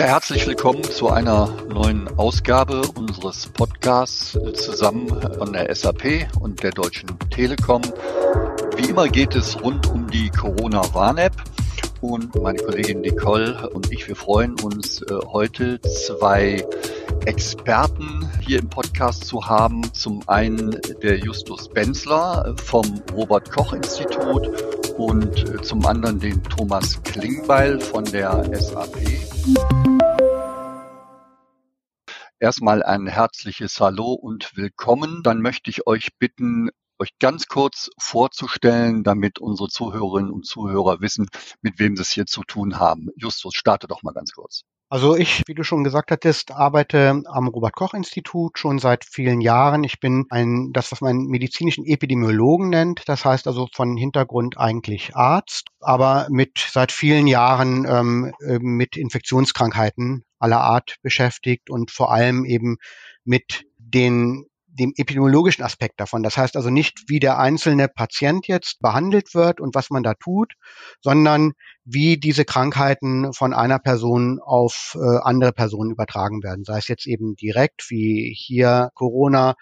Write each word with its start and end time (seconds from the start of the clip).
Ja, 0.00 0.06
herzlich 0.06 0.46
willkommen 0.46 0.82
zu 0.82 1.10
einer 1.10 1.54
neuen 1.68 2.08
Ausgabe 2.16 2.80
unseres 2.94 3.48
Podcasts 3.48 4.32
zusammen 4.54 5.08
von 5.36 5.52
der 5.52 5.74
SAP 5.74 6.26
und 6.40 6.62
der 6.62 6.70
Deutschen 6.70 7.10
Telekom. 7.28 7.82
Wie 8.78 8.88
immer 8.88 9.08
geht 9.08 9.34
es 9.34 9.62
rund 9.62 9.90
um 9.90 10.10
die 10.10 10.30
Corona-Warn-App 10.30 11.34
und 12.00 12.34
meine 12.36 12.56
Kollegin 12.62 13.02
Nicole 13.02 13.68
und 13.74 13.92
ich, 13.92 14.08
wir 14.08 14.16
freuen 14.16 14.58
uns 14.60 15.02
äh, 15.02 15.14
heute 15.26 15.78
zwei 15.82 16.64
Experten 17.26 18.26
hier 18.40 18.60
im 18.60 18.70
Podcast 18.70 19.26
zu 19.26 19.46
haben. 19.46 19.82
Zum 19.92 20.26
einen 20.26 20.80
der 21.02 21.18
Justus 21.18 21.68
Benzler 21.68 22.54
vom 22.64 23.02
Robert 23.14 23.50
Koch 23.50 23.74
Institut 23.74 24.48
und 24.96 25.46
äh, 25.46 25.60
zum 25.60 25.84
anderen 25.84 26.18
den 26.18 26.42
Thomas 26.44 27.02
Klingbeil 27.02 27.78
von 27.80 28.04
der 28.04 28.48
SAP. 28.58 28.96
Erstmal 32.42 32.82
ein 32.82 33.06
herzliches 33.06 33.78
Hallo 33.80 34.14
und 34.14 34.56
willkommen. 34.56 35.22
Dann 35.22 35.42
möchte 35.42 35.68
ich 35.68 35.86
euch 35.86 36.16
bitten, 36.18 36.70
euch 36.98 37.10
ganz 37.18 37.48
kurz 37.48 37.90
vorzustellen, 37.98 39.04
damit 39.04 39.38
unsere 39.38 39.68
Zuhörerinnen 39.68 40.30
und 40.30 40.46
Zuhörer 40.46 41.02
wissen, 41.02 41.26
mit 41.60 41.78
wem 41.78 41.96
sie 41.96 42.00
es 42.02 42.12
hier 42.12 42.24
zu 42.24 42.42
tun 42.42 42.78
haben. 42.78 43.10
Justus, 43.14 43.52
starte 43.54 43.88
doch 43.88 44.02
mal 44.02 44.14
ganz 44.14 44.32
kurz. 44.32 44.62
Also 44.88 45.16
ich, 45.16 45.42
wie 45.48 45.54
du 45.54 45.64
schon 45.64 45.84
gesagt 45.84 46.10
hattest, 46.10 46.50
arbeite 46.50 47.22
am 47.26 47.48
Robert 47.48 47.74
Koch 47.74 47.92
Institut 47.92 48.58
schon 48.58 48.78
seit 48.78 49.04
vielen 49.04 49.42
Jahren. 49.42 49.84
Ich 49.84 50.00
bin 50.00 50.24
ein, 50.30 50.72
das, 50.72 50.90
was 50.92 51.02
man 51.02 51.26
medizinischen 51.26 51.84
Epidemiologen 51.84 52.70
nennt. 52.70 53.02
Das 53.06 53.22
heißt 53.22 53.48
also 53.48 53.68
von 53.70 53.98
Hintergrund 53.98 54.56
eigentlich 54.56 55.14
Arzt, 55.14 55.68
aber 55.78 56.26
mit 56.30 56.56
seit 56.56 56.90
vielen 56.90 57.26
Jahren 57.26 57.84
ähm, 57.86 58.32
äh, 58.40 58.58
mit 58.60 58.96
Infektionskrankheiten 58.96 60.24
aller 60.40 60.60
Art 60.60 60.96
beschäftigt 61.02 61.70
und 61.70 61.90
vor 61.90 62.12
allem 62.12 62.44
eben 62.44 62.78
mit 63.24 63.64
den 63.78 64.46
dem 64.72 64.92
epidemiologischen 64.96 65.64
Aspekt 65.64 66.00
davon. 66.00 66.22
Das 66.22 66.36
heißt 66.36 66.56
also 66.56 66.70
nicht, 66.70 67.08
wie 67.08 67.18
der 67.18 67.38
einzelne 67.38 67.88
Patient 67.88 68.46
jetzt 68.46 68.80
behandelt 68.80 69.34
wird 69.34 69.60
und 69.60 69.74
was 69.74 69.90
man 69.90 70.02
da 70.02 70.14
tut, 70.14 70.54
sondern 71.02 71.52
wie 71.84 72.18
diese 72.18 72.44
Krankheiten 72.44 73.32
von 73.32 73.52
einer 73.52 73.78
Person 73.78 74.38
auf 74.40 74.96
äh, 74.96 75.18
andere 75.22 75.52
Personen 75.52 75.90
übertragen 75.90 76.42
werden. 76.42 76.64
Sei 76.64 76.78
es 76.78 76.88
jetzt 76.88 77.06
eben 77.06 77.34
direkt, 77.34 77.86
wie 77.90 78.34
hier 78.36 78.90
Corona, 78.94 79.54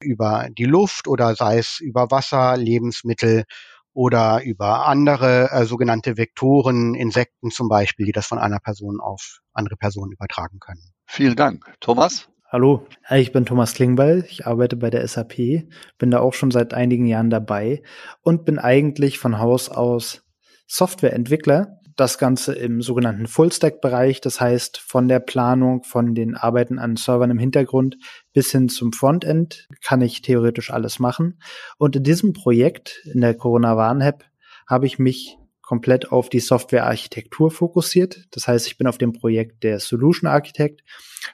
über 0.00 0.48
die 0.50 0.66
Luft 0.66 1.08
oder 1.08 1.34
sei 1.34 1.58
es 1.58 1.80
über 1.80 2.10
Wasser, 2.10 2.56
Lebensmittel 2.58 3.44
oder 3.96 4.42
über 4.44 4.86
andere 4.86 5.50
äh, 5.50 5.64
sogenannte 5.64 6.18
Vektoren, 6.18 6.94
Insekten 6.94 7.50
zum 7.50 7.70
Beispiel, 7.70 8.04
die 8.04 8.12
das 8.12 8.26
von 8.26 8.38
einer 8.38 8.58
Person 8.58 9.00
auf 9.00 9.40
andere 9.54 9.76
Personen 9.76 10.12
übertragen 10.12 10.58
können. 10.60 10.92
Vielen 11.06 11.34
Dank. 11.34 11.64
Thomas? 11.80 12.28
Hallo, 12.52 12.86
ich 13.10 13.32
bin 13.32 13.46
Thomas 13.46 13.72
Klingbeil, 13.72 14.26
ich 14.28 14.46
arbeite 14.46 14.76
bei 14.76 14.90
der 14.90 15.06
SAP, 15.08 15.66
bin 15.96 16.10
da 16.10 16.20
auch 16.20 16.34
schon 16.34 16.50
seit 16.50 16.74
einigen 16.74 17.06
Jahren 17.06 17.30
dabei 17.30 17.82
und 18.20 18.44
bin 18.44 18.58
eigentlich 18.58 19.18
von 19.18 19.38
Haus 19.38 19.70
aus 19.70 20.22
Softwareentwickler. 20.66 21.80
Das 21.96 22.18
Ganze 22.18 22.52
im 22.54 22.82
sogenannten 22.82 23.26
Full-Stack-Bereich, 23.26 24.20
das 24.20 24.38
heißt 24.38 24.76
von 24.78 25.08
der 25.08 25.18
Planung, 25.18 25.82
von 25.82 26.14
den 26.14 26.34
Arbeiten 26.34 26.78
an 26.78 26.96
Servern 26.96 27.30
im 27.30 27.38
Hintergrund 27.38 27.96
bis 28.34 28.52
hin 28.52 28.68
zum 28.68 28.92
Frontend 28.92 29.66
kann 29.82 30.02
ich 30.02 30.20
theoretisch 30.20 30.70
alles 30.70 30.98
machen. 30.98 31.40
Und 31.78 31.96
in 31.96 32.02
diesem 32.02 32.34
Projekt, 32.34 33.00
in 33.12 33.22
der 33.22 33.34
Corona-Warn-App, 33.34 34.24
habe 34.66 34.86
ich 34.86 34.98
mich 34.98 35.38
komplett 35.62 36.12
auf 36.12 36.28
die 36.28 36.40
Softwarearchitektur 36.40 37.50
fokussiert. 37.50 38.26
Das 38.30 38.46
heißt, 38.46 38.66
ich 38.66 38.78
bin 38.78 38.86
auf 38.86 38.98
dem 38.98 39.12
Projekt 39.12 39.64
der 39.64 39.80
Solution 39.80 40.30
Architect. 40.30 40.82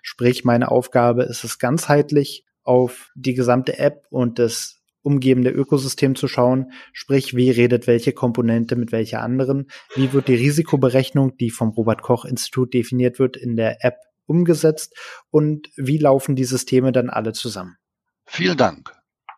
Sprich, 0.00 0.44
meine 0.44 0.70
Aufgabe 0.70 1.24
ist 1.24 1.44
es 1.44 1.58
ganzheitlich 1.58 2.46
auf 2.62 3.10
die 3.14 3.34
gesamte 3.34 3.78
App 3.78 4.06
und 4.10 4.38
das 4.38 4.81
umgebende 5.02 5.50
Ökosystem 5.50 6.14
zu 6.14 6.28
schauen, 6.28 6.72
sprich, 6.92 7.36
wie 7.36 7.50
redet 7.50 7.86
welche 7.86 8.12
Komponente 8.12 8.76
mit 8.76 8.92
welcher 8.92 9.22
anderen, 9.22 9.68
wie 9.94 10.12
wird 10.12 10.28
die 10.28 10.34
Risikoberechnung, 10.34 11.36
die 11.36 11.50
vom 11.50 11.70
Robert 11.70 12.02
Koch 12.02 12.24
Institut 12.24 12.72
definiert 12.74 13.18
wird, 13.18 13.36
in 13.36 13.56
der 13.56 13.84
App 13.84 13.96
umgesetzt 14.26 14.94
und 15.30 15.68
wie 15.76 15.98
laufen 15.98 16.36
die 16.36 16.44
Systeme 16.44 16.92
dann 16.92 17.10
alle 17.10 17.32
zusammen. 17.32 17.76
Vielen 18.24 18.56
Dank. 18.56 18.92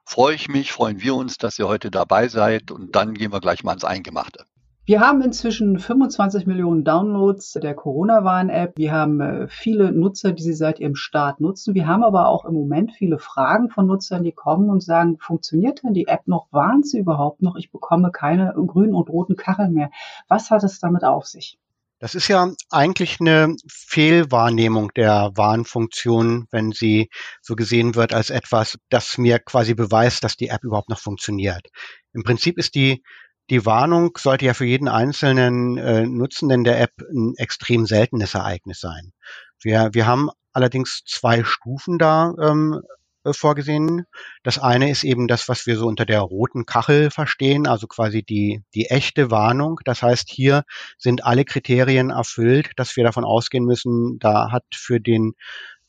Freue 0.07 0.35
ich 0.35 0.49
mich, 0.49 0.73
freuen 0.73 1.01
wir 1.01 1.15
uns, 1.15 1.39
dass 1.39 1.59
ihr 1.59 1.67
heute 1.67 1.91
dabei 1.91 2.29
seid 2.29 2.71
und 2.71 2.95
dann 2.95 3.15
gehen 3.15 3.33
wir 3.33 3.41
gleich 3.41 3.65
mal 3.65 3.73
ins 3.73 3.85
Eingemachte. 3.85 4.45
Wir 4.87 5.01
haben 5.01 5.23
inzwischen 5.23 5.79
25 5.79 6.47
Millionen 6.47 6.85
Downloads 6.85 7.53
der 7.55 7.75
Corona-Warn-App. 7.75 8.77
Wir 8.77 8.93
haben 8.93 9.19
äh, 9.19 9.49
viele 9.49 9.93
Nutzer, 9.93 10.33
die 10.33 10.43
sie 10.43 10.53
seit 10.53 10.79
ihrem 10.79 10.95
Start 10.95 11.41
nutzen. 11.41 11.75
Wir 11.75 11.87
haben 11.87 12.05
aber 12.05 12.29
auch 12.29 12.45
im 12.45 12.53
Moment 12.53 12.93
viele 12.93 13.19
Fragen 13.19 13.71
von 13.71 13.87
Nutzern, 13.87 14.25
die 14.25 14.33
kommen 14.33 14.69
und 14.69 14.83
sagen, 14.83 15.17
funktioniert 15.19 15.83
denn 15.83 15.95
die 15.95 16.07
App 16.07 16.27
noch? 16.27 16.49
Warnt 16.51 16.87
sie 16.87 16.99
überhaupt 16.99 17.41
noch? 17.41 17.57
Ich 17.57 17.73
bekomme 17.73 18.11
keine 18.13 18.53
grünen 18.67 18.95
und 18.95 19.09
roten 19.09 19.37
Kacheln 19.37 19.73
mehr. 19.73 19.89
Was 20.29 20.51
hat 20.51 20.63
es 20.65 20.81
damit 20.81 21.03
auf 21.03 21.25
sich? 21.25 21.59
Das 21.99 22.15
ist 22.15 22.29
ja 22.29 22.53
eigentlich 22.71 23.21
eine 23.21 23.57
Fehlwahrnehmung 23.67 24.93
der 24.93 25.31
Warnfunktion, 25.35 26.47
wenn 26.51 26.73
sie 26.73 27.09
so 27.41 27.57
gesehen 27.57 27.95
wird 27.95 28.13
als 28.13 28.29
etwas, 28.29 28.79
das 28.91 29.17
mir 29.17 29.39
quasi 29.39 29.73
beweist, 29.73 30.25
dass 30.25 30.37
die 30.37 30.49
App 30.49 30.63
überhaupt 30.63 30.91
noch 30.91 30.99
funktioniert. 30.99 31.69
Im 32.13 32.23
Prinzip 32.23 32.59
ist 32.59 32.75
die 32.75 33.03
die 33.51 33.67
Warnung 33.67 34.17
sollte 34.19 34.47
ja 34.47 34.55
für 34.55 34.65
jeden 34.65 34.89
einzelnen 34.89 35.77
äh, 35.77 36.07
Nutzenden 36.07 36.65
der 36.65 36.81
App 36.81 36.93
ein 37.11 37.35
extrem 37.37 37.87
seltenes 37.87 38.35
Ereignis 38.35 38.81
sein. 38.81 39.13
Wir, 39.61 39.91
wir 39.93 40.07
haben 40.07 40.31
allerdings 40.53 41.03
zwei 41.07 41.45
Stufen 41.45 41.99
da 41.99 42.33
ähm, 42.41 42.81
äh, 43.25 43.33
vorgesehen. 43.33 44.05
Das 44.43 44.59
eine 44.59 44.91
ist 44.91 45.05
eben 45.05 45.29
das, 45.29 45.49
was 45.49 45.67
wir 45.67 45.77
so 45.77 45.87
unter 45.87 46.05
der 46.05 46.21
roten 46.21 46.67
Kachel 46.67 47.11
verstehen, 47.11 47.67
also 47.67 47.87
quasi 47.87 48.23
die, 48.23 48.63
die 48.75 48.87
echte 48.87 49.31
Warnung. 49.31 49.81
Das 49.85 50.03
heißt, 50.03 50.29
hier 50.31 50.65
sind 50.99 51.25
alle 51.25 51.45
Kriterien 51.45 52.11
erfüllt, 52.11 52.73
dass 52.77 52.97
wir 52.97 53.05
davon 53.05 53.25
ausgehen 53.25 53.65
müssen, 53.65 54.19
da 54.21 54.51
hat 54.53 54.65
für 54.75 55.01
den 55.01 55.33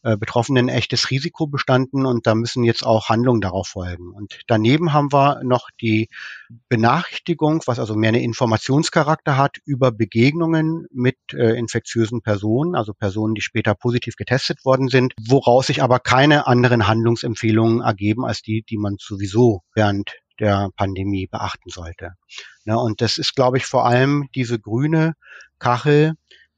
äh, 0.05 0.17
Betroffenen 0.17 0.69
echtes 0.69 1.09
Risiko 1.09 1.47
bestanden 1.47 2.05
und 2.05 2.27
da 2.27 2.35
müssen 2.35 2.63
jetzt 2.63 2.85
auch 2.85 3.09
Handlungen 3.09 3.41
darauf 3.41 3.69
folgen. 3.69 4.11
Und 4.11 4.41
daneben 4.45 4.93
haben 4.93 5.11
wir 5.11 5.43
noch 5.43 5.71
die 5.81 6.09
Benachrichtigung, 6.69 7.63
was 7.65 7.79
also 7.79 7.95
mehr 7.95 8.09
einen 8.09 8.21
Informationscharakter 8.21 9.35
hat 9.35 9.57
über 9.65 9.91
Begegnungen 9.91 10.85
mit 10.91 11.17
äh, 11.33 11.57
infektiösen 11.57 12.21
Personen, 12.21 12.75
also 12.75 12.93
Personen, 12.93 13.33
die 13.33 13.41
später 13.41 13.73
positiv 13.73 14.15
getestet 14.15 14.63
worden 14.63 14.89
sind, 14.89 15.13
woraus 15.19 15.65
sich 15.65 15.81
aber 15.81 15.97
keine 15.97 16.45
anderen 16.45 16.87
Handlungsempfehlungen 16.87 17.81
ergeben 17.81 18.25
als 18.25 18.43
die, 18.43 18.63
die 18.69 18.77
man 18.77 18.97
sowieso 18.99 19.63
während 19.73 20.11
der 20.39 20.69
Pandemie 20.75 21.25
beachten 21.25 21.71
sollte. 21.71 22.11
Ja, 22.65 22.75
und 22.75 23.01
das 23.01 23.17
ist, 23.17 23.35
glaube 23.35 23.57
ich, 23.57 23.65
vor 23.65 23.87
allem 23.87 24.29
diese 24.35 24.59
grüne 24.59 25.13
Kachel, 25.57 26.13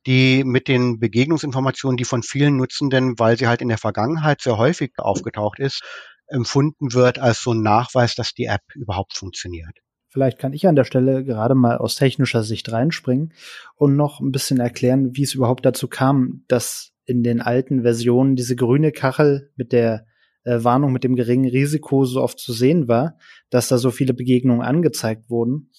die 0.07 0.43
mit 0.45 0.67
den 0.67 0.99
Begegnungsinformationen, 0.99 1.97
die 1.97 2.05
von 2.05 2.23
vielen 2.23 2.57
Nutzenden, 2.57 3.19
weil 3.19 3.37
sie 3.37 3.47
halt 3.47 3.61
in 3.61 3.67
der 3.67 3.77
Vergangenheit 3.77 4.41
sehr 4.41 4.57
häufig 4.57 4.93
aufgetaucht 4.97 5.59
ist, 5.59 5.83
empfunden 6.27 6.93
wird 6.93 7.19
als 7.19 7.41
so 7.41 7.53
ein 7.53 7.61
Nachweis, 7.61 8.15
dass 8.15 8.33
die 8.33 8.45
App 8.45 8.63
überhaupt 8.73 9.15
funktioniert. 9.15 9.77
Vielleicht 10.09 10.39
kann 10.39 10.53
ich 10.53 10.65
an 10.65 10.75
der 10.75 10.85
Stelle 10.85 11.23
gerade 11.23 11.53
mal 11.53 11.77
aus 11.77 11.95
technischer 11.95 12.43
Sicht 12.43 12.71
reinspringen 12.71 13.33
und 13.75 13.95
noch 13.95 14.21
ein 14.21 14.31
bisschen 14.31 14.59
erklären, 14.59 15.15
wie 15.15 15.23
es 15.23 15.33
überhaupt 15.33 15.65
dazu 15.65 15.87
kam, 15.87 16.43
dass 16.47 16.93
in 17.05 17.23
den 17.23 17.41
alten 17.41 17.83
Versionen 17.83 18.35
diese 18.35 18.55
grüne 18.55 18.91
Kachel 18.91 19.51
mit 19.57 19.73
der 19.73 20.05
äh, 20.43 20.63
Warnung 20.63 20.93
mit 20.93 21.03
dem 21.03 21.15
geringen 21.15 21.49
Risiko 21.49 22.05
so 22.05 22.21
oft 22.21 22.39
zu 22.39 22.53
sehen 22.53 22.87
war, 22.87 23.17
dass 23.49 23.67
da 23.67 23.77
so 23.77 23.91
viele 23.91 24.13
Begegnungen 24.13 24.61
angezeigt 24.61 25.29
wurden. 25.29 25.69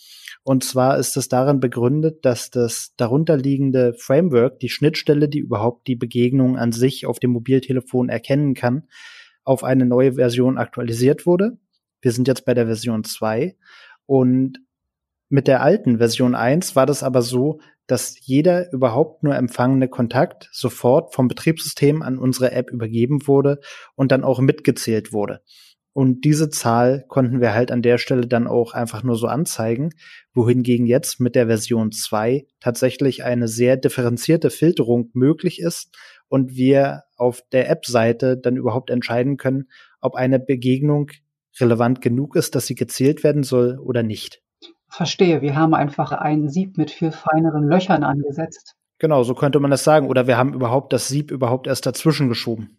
Und 0.49 0.65
zwar 0.65 0.97
ist 0.97 1.15
es 1.19 1.29
darin 1.29 1.61
begründet, 1.61 2.25
dass 2.25 2.49
das 2.49 2.95
darunterliegende 2.97 3.93
Framework, 3.93 4.59
die 4.61 4.71
Schnittstelle, 4.71 5.29
die 5.29 5.41
überhaupt 5.41 5.87
die 5.87 5.95
Begegnung 5.95 6.57
an 6.57 6.73
sich 6.73 7.05
auf 7.05 7.19
dem 7.19 7.33
Mobiltelefon 7.33 8.09
erkennen 8.09 8.55
kann, 8.55 8.89
auf 9.45 9.63
eine 9.63 9.85
neue 9.85 10.15
Version 10.15 10.57
aktualisiert 10.57 11.27
wurde. 11.27 11.59
Wir 12.01 12.13
sind 12.13 12.29
jetzt 12.29 12.47
bei 12.47 12.55
der 12.55 12.65
Version 12.65 13.05
2 13.05 13.59
und 14.07 14.61
mit 15.29 15.49
der 15.49 15.61
alten 15.61 15.99
Version 15.99 16.35
1 16.35 16.75
war 16.75 16.87
das 16.87 17.03
aber 17.03 17.21
so, 17.21 17.61
dass 17.87 18.17
jeder 18.19 18.73
überhaupt 18.73 19.25
nur 19.25 19.35
empfangene 19.35 19.89
Kontakt 19.89 20.49
sofort 20.53 21.15
vom 21.15 21.29
Betriebssystem 21.29 22.01
an 22.01 22.17
unsere 22.17 22.53
App 22.53 22.71
übergeben 22.71 23.27
wurde 23.27 23.61
und 23.97 24.13
dann 24.13 24.25
auch 24.25 24.41
mitgezählt 24.41 25.13
wurde. 25.13 25.43
Und 25.99 26.25
diese 26.25 26.49
Zahl 26.49 27.05
konnten 27.09 27.41
wir 27.41 27.55
halt 27.55 27.73
an 27.73 27.83
der 27.83 27.99
Stelle 27.99 28.29
dann 28.29 28.47
auch 28.47 28.73
einfach 28.73 29.03
nur 29.03 29.17
so 29.17 29.27
anzeigen, 29.27 29.91
wohingegen 30.33 30.87
jetzt 30.87 31.19
mit 31.19 31.35
der 31.35 31.49
Version 31.49 31.91
2 31.91 32.47
tatsächlich 32.61 33.25
eine 33.25 33.49
sehr 33.49 33.77
differenzierte 33.77 34.51
Filterung 34.51 35.11
möglich 35.13 35.61
ist 35.61 35.93
und 36.29 36.55
wir 36.55 37.03
auf 37.17 37.43
der 37.51 37.69
App-Seite 37.69 38.37
dann 38.37 38.57
überhaupt 38.57 38.91
entscheiden 38.91 39.39
können, 39.39 39.71
ob 40.01 40.15
eine 40.15 40.39
Begegnung 40.39 41.11
relevant 41.59 42.01
genug 42.01 42.37
ist, 42.37 42.55
dass 42.55 42.69
sie 42.69 42.77
gezählt 42.77 43.25
werden 43.25 43.43
soll 43.43 43.81
oder 43.81 44.05
nicht. 44.05 44.41
Verstehe, 44.87 45.43
wir 45.43 45.57
haben 45.57 45.75
einfach 45.75 46.13
ein 46.13 46.49
Sieb 46.49 46.79
mit 46.79 46.93
viel 46.93 47.11
feineren 47.11 47.67
Löchern 47.67 48.05
angesetzt. 48.05 48.77
Genau, 49.01 49.25
so 49.25 49.35
könnte 49.35 49.59
man 49.59 49.73
das 49.73 49.83
sagen. 49.83 50.07
Oder 50.07 50.29
wir 50.29 50.37
haben 50.37 50.55
überhaupt 50.55 50.93
das 50.93 51.09
Sieb 51.09 51.33
überhaupt 51.33 51.67
erst 51.67 51.87
dazwischen 51.87 52.29
geschoben. 52.29 52.78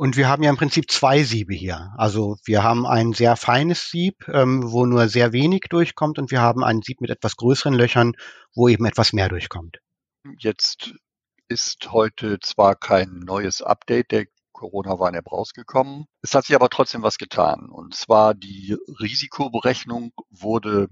Und 0.00 0.16
wir 0.16 0.30
haben 0.30 0.42
ja 0.42 0.48
im 0.48 0.56
Prinzip 0.56 0.90
zwei 0.90 1.24
Siebe 1.24 1.52
hier. 1.52 1.92
Also 1.98 2.38
wir 2.46 2.62
haben 2.62 2.86
ein 2.86 3.12
sehr 3.12 3.36
feines 3.36 3.90
Sieb, 3.90 4.26
ähm, 4.28 4.72
wo 4.72 4.86
nur 4.86 5.08
sehr 5.08 5.34
wenig 5.34 5.66
durchkommt, 5.68 6.18
und 6.18 6.30
wir 6.30 6.40
haben 6.40 6.64
ein 6.64 6.80
Sieb 6.80 7.02
mit 7.02 7.10
etwas 7.10 7.36
größeren 7.36 7.74
Löchern, 7.74 8.14
wo 8.54 8.66
eben 8.66 8.86
etwas 8.86 9.12
mehr 9.12 9.28
durchkommt. 9.28 9.76
Jetzt 10.38 10.94
ist 11.48 11.92
heute 11.92 12.38
zwar 12.40 12.76
kein 12.76 13.10
neues 13.18 13.60
Update 13.60 14.10
der 14.10 14.24
Corona-Warn-App 14.52 15.30
rausgekommen. 15.30 16.06
Es 16.22 16.34
hat 16.34 16.46
sich 16.46 16.56
aber 16.56 16.70
trotzdem 16.70 17.02
was 17.02 17.18
getan. 17.18 17.68
Und 17.68 17.94
zwar 17.94 18.32
die 18.32 18.78
Risikoberechnung 19.00 20.12
wurde 20.30 20.88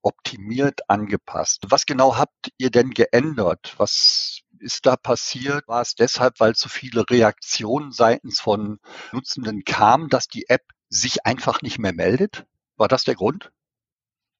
optimiert 0.00 0.88
angepasst. 0.88 1.66
Was 1.68 1.84
genau 1.84 2.16
habt 2.16 2.52
ihr 2.56 2.70
denn 2.70 2.90
geändert? 2.92 3.74
Was 3.76 4.40
ist 4.60 4.86
da 4.86 4.96
passiert? 4.96 5.66
War 5.68 5.82
es 5.82 5.94
deshalb, 5.94 6.40
weil 6.40 6.54
zu 6.54 6.68
viele 6.68 7.04
Reaktionen 7.08 7.92
seitens 7.92 8.40
von 8.40 8.78
Nutzenden 9.12 9.64
kamen, 9.64 10.08
dass 10.08 10.28
die 10.28 10.48
App 10.48 10.62
sich 10.88 11.26
einfach 11.26 11.62
nicht 11.62 11.78
mehr 11.78 11.92
meldet? 11.92 12.46
War 12.76 12.88
das 12.88 13.04
der 13.04 13.14
Grund? 13.14 13.52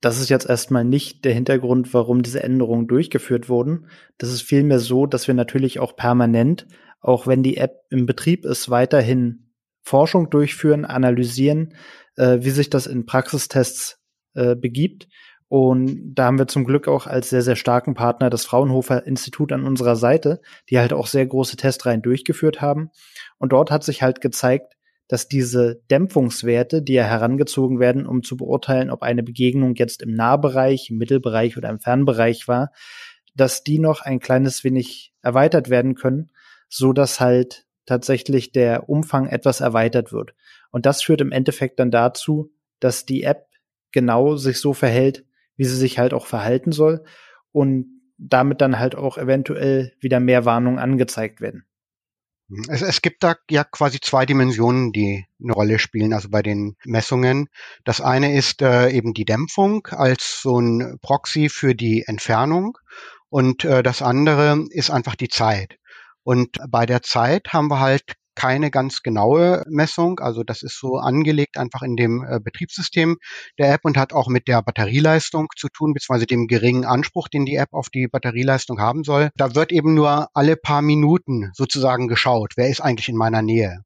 Das 0.00 0.20
ist 0.20 0.28
jetzt 0.28 0.48
erstmal 0.48 0.84
nicht 0.84 1.24
der 1.24 1.32
Hintergrund, 1.32 1.94
warum 1.94 2.22
diese 2.22 2.42
Änderungen 2.42 2.86
durchgeführt 2.86 3.48
wurden. 3.48 3.88
Das 4.18 4.30
ist 4.30 4.42
vielmehr 4.42 4.78
so, 4.78 5.06
dass 5.06 5.26
wir 5.26 5.34
natürlich 5.34 5.78
auch 5.78 5.96
permanent, 5.96 6.66
auch 7.00 7.26
wenn 7.26 7.42
die 7.42 7.56
App 7.56 7.84
im 7.90 8.06
Betrieb 8.06 8.44
ist, 8.44 8.68
weiterhin 8.68 9.52
Forschung 9.82 10.30
durchführen, 10.30 10.84
analysieren, 10.84 11.74
äh, 12.16 12.38
wie 12.40 12.50
sich 12.50 12.70
das 12.70 12.86
in 12.86 13.06
Praxistests 13.06 13.98
äh, 14.34 14.54
begibt 14.54 15.08
und 15.48 16.14
da 16.14 16.24
haben 16.24 16.38
wir 16.38 16.48
zum 16.48 16.64
Glück 16.64 16.88
auch 16.88 17.06
als 17.06 17.30
sehr, 17.30 17.42
sehr 17.42 17.56
starken 17.56 17.94
Partner 17.94 18.30
das 18.30 18.44
Fraunhofer 18.44 19.06
Institut 19.06 19.52
an 19.52 19.64
unserer 19.64 19.94
Seite, 19.94 20.40
die 20.68 20.78
halt 20.78 20.92
auch 20.92 21.06
sehr 21.06 21.24
große 21.24 21.56
Testreihen 21.56 22.02
durchgeführt 22.02 22.60
haben. 22.60 22.90
Und 23.38 23.52
dort 23.52 23.70
hat 23.70 23.84
sich 23.84 24.02
halt 24.02 24.20
gezeigt, 24.20 24.74
dass 25.08 25.28
diese 25.28 25.80
Dämpfungswerte, 25.88 26.82
die 26.82 26.94
ja 26.94 27.04
herangezogen 27.04 27.78
werden, 27.78 28.06
um 28.06 28.24
zu 28.24 28.36
beurteilen, 28.36 28.90
ob 28.90 29.02
eine 29.02 29.22
Begegnung 29.22 29.76
jetzt 29.76 30.02
im 30.02 30.14
Nahbereich, 30.14 30.90
im 30.90 30.98
Mittelbereich 30.98 31.56
oder 31.56 31.68
im 31.68 31.78
Fernbereich 31.78 32.48
war, 32.48 32.72
dass 33.36 33.62
die 33.62 33.78
noch 33.78 34.00
ein 34.00 34.18
kleines 34.18 34.64
wenig 34.64 35.12
erweitert 35.22 35.70
werden 35.70 35.94
können, 35.94 36.32
so 36.68 36.92
dass 36.92 37.20
halt 37.20 37.66
tatsächlich 37.84 38.50
der 38.50 38.88
Umfang 38.88 39.28
etwas 39.28 39.60
erweitert 39.60 40.10
wird. 40.10 40.34
Und 40.72 40.86
das 40.86 41.04
führt 41.04 41.20
im 41.20 41.30
Endeffekt 41.30 41.78
dann 41.78 41.92
dazu, 41.92 42.50
dass 42.80 43.06
die 43.06 43.22
App 43.22 43.46
genau 43.92 44.34
sich 44.34 44.60
so 44.60 44.72
verhält, 44.72 45.24
wie 45.56 45.64
sie 45.64 45.76
sich 45.76 45.98
halt 45.98 46.14
auch 46.14 46.26
verhalten 46.26 46.72
soll 46.72 47.04
und 47.52 48.00
damit 48.18 48.60
dann 48.60 48.78
halt 48.78 48.94
auch 48.94 49.18
eventuell 49.18 49.92
wieder 50.00 50.20
mehr 50.20 50.44
Warnungen 50.44 50.78
angezeigt 50.78 51.40
werden. 51.40 51.66
Es, 52.68 52.80
es 52.80 53.02
gibt 53.02 53.24
da 53.24 53.34
ja 53.50 53.64
quasi 53.64 54.00
zwei 54.00 54.24
Dimensionen, 54.24 54.92
die 54.92 55.26
eine 55.42 55.52
Rolle 55.52 55.78
spielen, 55.78 56.12
also 56.12 56.28
bei 56.30 56.42
den 56.42 56.76
Messungen. 56.84 57.48
Das 57.84 58.00
eine 58.00 58.36
ist 58.36 58.62
äh, 58.62 58.90
eben 58.90 59.14
die 59.14 59.24
Dämpfung 59.24 59.86
als 59.90 60.42
so 60.42 60.60
ein 60.60 60.98
Proxy 61.02 61.48
für 61.48 61.74
die 61.74 62.04
Entfernung 62.06 62.78
und 63.28 63.64
äh, 63.64 63.82
das 63.82 64.00
andere 64.00 64.64
ist 64.70 64.90
einfach 64.90 65.16
die 65.16 65.28
Zeit. 65.28 65.78
Und 66.22 66.58
bei 66.68 66.86
der 66.86 67.02
Zeit 67.02 67.52
haben 67.52 67.68
wir 67.68 67.80
halt 67.80 68.14
keine 68.36 68.70
ganz 68.70 69.02
genaue 69.02 69.64
Messung. 69.68 70.20
Also 70.20 70.44
das 70.44 70.62
ist 70.62 70.78
so 70.78 70.96
angelegt 70.96 71.58
einfach 71.58 71.82
in 71.82 71.96
dem 71.96 72.24
äh, 72.24 72.38
Betriebssystem 72.38 73.16
der 73.58 73.72
App 73.72 73.80
und 73.84 73.96
hat 73.96 74.12
auch 74.12 74.28
mit 74.28 74.46
der 74.46 74.62
Batterieleistung 74.62 75.48
zu 75.56 75.68
tun, 75.68 75.94
beziehungsweise 75.94 76.26
dem 76.26 76.46
geringen 76.46 76.84
Anspruch, 76.84 77.28
den 77.28 77.44
die 77.44 77.56
App 77.56 77.72
auf 77.72 77.88
die 77.90 78.06
Batterieleistung 78.06 78.80
haben 78.80 79.02
soll. 79.02 79.30
Da 79.36 79.54
wird 79.54 79.72
eben 79.72 79.94
nur 79.94 80.28
alle 80.34 80.56
paar 80.56 80.82
Minuten 80.82 81.50
sozusagen 81.54 82.06
geschaut, 82.06 82.52
wer 82.56 82.68
ist 82.68 82.80
eigentlich 82.80 83.08
in 83.08 83.16
meiner 83.16 83.42
Nähe. 83.42 83.82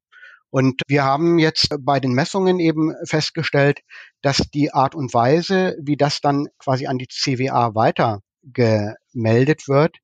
Und 0.51 0.81
wir 0.87 1.05
haben 1.05 1.39
jetzt 1.39 1.69
bei 1.79 2.01
den 2.01 2.11
Messungen 2.11 2.59
eben 2.59 2.93
festgestellt, 3.05 3.79
dass 4.21 4.37
die 4.53 4.73
Art 4.73 4.95
und 4.95 5.13
Weise, 5.13 5.77
wie 5.81 5.95
das 5.95 6.19
dann 6.19 6.47
quasi 6.59 6.87
an 6.87 6.97
die 6.97 7.07
CWA 7.07 7.73
weiter 7.73 8.19
gemeldet 8.43 9.69
wird, 9.69 9.95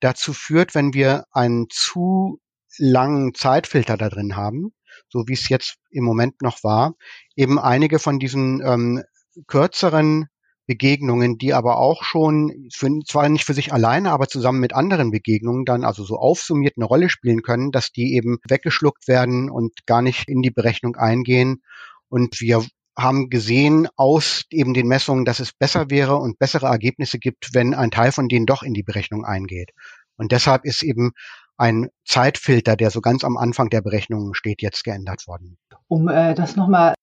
dazu 0.00 0.32
führt, 0.32 0.76
wenn 0.76 0.94
wir 0.94 1.24
einen 1.32 1.66
zu 1.68 2.38
langen 2.76 3.34
Zeitfilter 3.34 3.96
da 3.96 4.08
drin 4.08 4.36
haben, 4.36 4.72
so 5.08 5.24
wie 5.26 5.34
es 5.34 5.48
jetzt 5.48 5.76
im 5.90 6.04
Moment 6.04 6.42
noch 6.42 6.62
war, 6.62 6.94
eben 7.36 7.58
einige 7.58 7.98
von 7.98 8.18
diesen 8.18 8.60
ähm, 8.64 9.02
kürzeren 9.46 10.28
Begegnungen, 10.66 11.38
die 11.38 11.54
aber 11.54 11.78
auch 11.78 12.04
schon 12.04 12.68
für, 12.72 12.90
zwar 13.06 13.28
nicht 13.30 13.46
für 13.46 13.54
sich 13.54 13.72
alleine, 13.72 14.12
aber 14.12 14.28
zusammen 14.28 14.60
mit 14.60 14.74
anderen 14.74 15.10
Begegnungen 15.10 15.64
dann 15.64 15.82
also 15.82 16.04
so 16.04 16.18
aufsummiert 16.18 16.74
eine 16.76 16.84
Rolle 16.84 17.08
spielen 17.08 17.40
können, 17.40 17.72
dass 17.72 17.90
die 17.90 18.14
eben 18.14 18.38
weggeschluckt 18.46 19.08
werden 19.08 19.48
und 19.50 19.86
gar 19.86 20.02
nicht 20.02 20.28
in 20.28 20.42
die 20.42 20.50
Berechnung 20.50 20.94
eingehen. 20.96 21.62
Und 22.10 22.42
wir 22.42 22.66
haben 22.98 23.30
gesehen 23.30 23.88
aus 23.96 24.44
eben 24.50 24.74
den 24.74 24.88
Messungen, 24.88 25.24
dass 25.24 25.40
es 25.40 25.52
besser 25.52 25.88
wäre 25.88 26.16
und 26.16 26.38
bessere 26.38 26.66
Ergebnisse 26.66 27.18
gibt, 27.18 27.54
wenn 27.54 27.72
ein 27.72 27.90
Teil 27.90 28.12
von 28.12 28.28
denen 28.28 28.44
doch 28.44 28.62
in 28.62 28.74
die 28.74 28.82
Berechnung 28.82 29.24
eingeht. 29.24 29.70
Und 30.16 30.32
deshalb 30.32 30.66
ist 30.66 30.82
eben 30.82 31.12
ein 31.58 31.90
Zeitfilter, 32.04 32.76
der 32.76 32.90
so 32.90 33.00
ganz 33.00 33.24
am 33.24 33.36
Anfang 33.36 33.68
der 33.68 33.82
Berechnungen 33.82 34.34
steht, 34.34 34.62
jetzt 34.62 34.84
geändert 34.84 35.26
worden. 35.26 35.58
Um 35.88 36.08
äh, 36.08 36.34
das 36.34 36.56
nochmal 36.56 36.94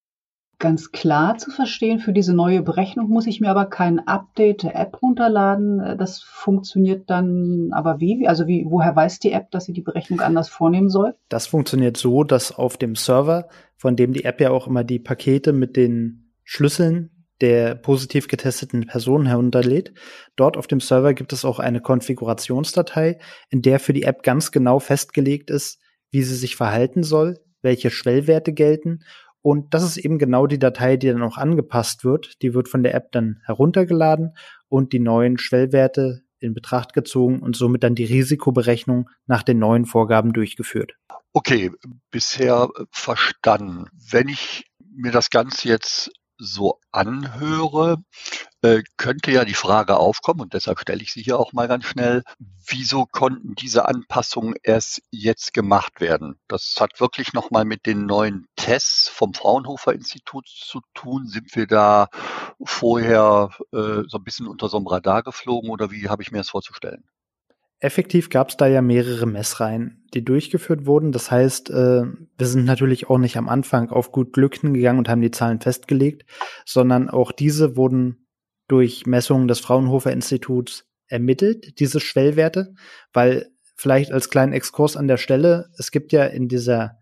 ganz 0.58 0.92
klar 0.92 1.38
zu 1.38 1.52
verstehen, 1.52 2.00
für 2.00 2.14
diese 2.14 2.34
neue 2.34 2.62
Berechnung 2.62 3.10
muss 3.10 3.28
ich 3.28 3.42
mir 3.42 3.50
aber 3.50 3.66
kein 3.66 4.08
Update 4.08 4.64
der 4.64 4.76
App 4.76 5.02
runterladen. 5.02 5.80
Äh, 5.82 5.98
das 5.98 6.22
funktioniert 6.22 7.10
dann 7.10 7.72
aber 7.74 8.00
wie? 8.00 8.28
Also 8.28 8.48
wie, 8.48 8.66
woher 8.68 8.96
weiß 8.96 9.20
die 9.20 9.32
App, 9.32 9.52
dass 9.52 9.66
sie 9.66 9.74
die 9.74 9.82
Berechnung 9.82 10.22
anders 10.22 10.50
vornehmen 10.50 10.90
soll? 10.90 11.16
Das 11.30 11.48
funktioniert 11.48 11.98
so, 11.98 12.24
dass 12.24 12.52
auf 12.54 12.78
dem 12.78 12.96
Server, 12.96 13.50
von 13.76 13.96
dem 13.96 14.14
die 14.14 14.24
App 14.24 14.40
ja 14.40 14.52
auch 14.52 14.68
immer 14.68 14.84
die 14.84 15.00
Pakete 15.00 15.52
mit 15.52 15.76
den 15.76 16.32
Schlüsseln 16.44 17.12
der 17.42 17.76
positiv 17.76 18.28
getesteten 18.28 18.88
Person 18.88 19.26
herunterlädt. 19.26 19.94
Dort 20.36 20.58
auf 20.58 20.68
dem 20.68 20.80
Server 20.80 21.14
gibt 21.14 21.34
es 21.34 21.46
auch 21.46 21.60
eine 21.60 21.82
Konfigurationsdatei, 21.82 23.20
in 23.50 23.62
der 23.62 23.80
für 23.80 23.94
die 23.94 24.04
App 24.04 24.24
ganz 24.24 24.52
genau 24.52 24.80
festgelegt 24.80 25.50
ist, 25.50 25.80
wie 26.12 26.24
sie 26.24 26.36
sich 26.36 26.56
verhalten 26.56 27.04
soll, 27.04 27.40
welche 27.62 27.90
Schwellwerte 27.90 28.54
gelten. 28.54 29.04
Und 29.42 29.74
das 29.74 29.84
ist 29.84 29.98
eben 29.98 30.18
genau 30.18 30.48
die 30.48 30.60
Datei, 30.60 30.98
die 30.98 31.08
dann 31.08 31.22
auch 31.22 31.38
angepasst 31.38 32.04
wird. 32.04 32.42
Die 32.42 32.54
wird 32.54 32.70
von 32.70 32.84
der 32.84 32.96
App 32.96 33.12
dann 33.12 33.42
heruntergeladen 33.46 34.36
und 34.70 34.94
die 34.94 35.00
neuen 35.00 35.38
Schwellwerte 35.38 36.22
in 36.40 36.54
Betracht 36.54 36.94
gezogen 36.94 37.42
und 37.42 37.56
somit 37.56 37.84
dann 37.84 37.96
die 37.96 38.06
Risikoberechnung 38.06 39.10
nach 39.26 39.44
den 39.44 39.60
neuen 39.60 39.86
Vorgaben 39.86 40.34
durchgeführt. 40.34 40.94
Okay, 41.34 41.72
bisher 42.12 42.70
verstanden. 42.92 43.86
Wenn 44.10 44.30
ich 44.30 44.66
mir 44.80 45.12
das 45.12 45.30
Ganze 45.30 45.68
jetzt 45.68 46.12
so 46.38 46.80
anhöre, 46.92 47.98
äh, 48.62 48.84
könnte 48.98 49.32
ja 49.32 49.46
die 49.46 49.54
Frage 49.54 49.98
aufkommen, 49.98 50.42
und 50.42 50.54
deshalb 50.54 50.80
stelle 50.80 51.02
ich 51.02 51.14
sie 51.14 51.22
hier 51.22 51.40
auch 51.40 51.54
mal 51.54 51.68
ganz 51.68 51.86
schnell, 51.86 52.24
wieso 52.68 53.06
konnten 53.06 53.56
diese 53.56 53.86
Anpassungen 53.88 54.56
erst 54.64 55.02
jetzt 55.12 55.54
gemacht 55.54 56.02
werden? 56.02 56.40
Das 56.48 56.76
hat 56.80 57.00
wirklich 57.00 57.34
nochmal 57.34 57.66
mit 57.66 57.86
den 57.86 58.06
neuen 58.06 58.48
Tests 58.56 59.08
vom 59.08 59.34
Fraunhofer 59.34 59.94
Institut 59.94 60.48
zu 60.48 60.82
tun. 60.94 61.28
Sind 61.28 61.56
wir 61.56 61.68
da 61.68 62.08
vorher 62.64 63.50
äh, 63.72 64.04
so 64.08 64.18
ein 64.18 64.24
bisschen 64.24 64.48
unter 64.48 64.70
so 64.70 64.78
einem 64.78 64.88
Radar 64.88 65.24
geflogen 65.24 65.70
oder 65.70 65.92
wie 65.92 66.10
habe 66.10 66.24
ich 66.24 66.32
mir 66.32 66.40
das 66.40 66.50
vorzustellen? 66.50 67.04
Effektiv 67.86 68.30
gab 68.30 68.50
es 68.50 68.58
da 68.58 68.68
ja 68.68 68.82
mehrere 68.82 69.26
Messreihen, 69.26 70.04
die 70.14 70.26
durchgeführt 70.26 70.86
wurden. 70.86 71.12
Das 71.12 71.32
heißt, 71.32 71.70
äh, 71.70 72.04
wir 72.38 72.48
sind 72.48 72.66
natürlich 72.66 73.10
auch 73.10 73.18
nicht 73.18 73.38
am 73.38 73.48
Anfang 73.48 73.90
auf 73.90 74.12
gut 74.12 74.34
Glück 74.34 74.56
hingegangen 74.56 75.00
und 75.00 75.10
haben 75.10 75.22
die 75.22 75.32
Zahlen 75.32 75.62
festgelegt, 75.62 76.26
sondern 76.66 77.10
auch 77.10 77.32
diese 77.32 77.78
wurden 77.78 78.28
durch 78.68 79.06
Messungen 79.06 79.48
des 79.48 79.60
Fraunhofer 79.60 80.12
Instituts 80.12 80.86
ermittelt, 81.08 81.80
diese 81.80 82.00
Schwellwerte, 82.00 82.74
weil 83.14 83.52
vielleicht 83.76 84.12
als 84.12 84.30
kleinen 84.30 84.54
Exkurs 84.54 84.98
an 84.98 85.08
der 85.08 85.18
Stelle, 85.18 85.70
es 85.78 85.92
gibt 85.92 86.12
ja 86.12 86.26
in 86.26 86.48
dieser 86.48 86.98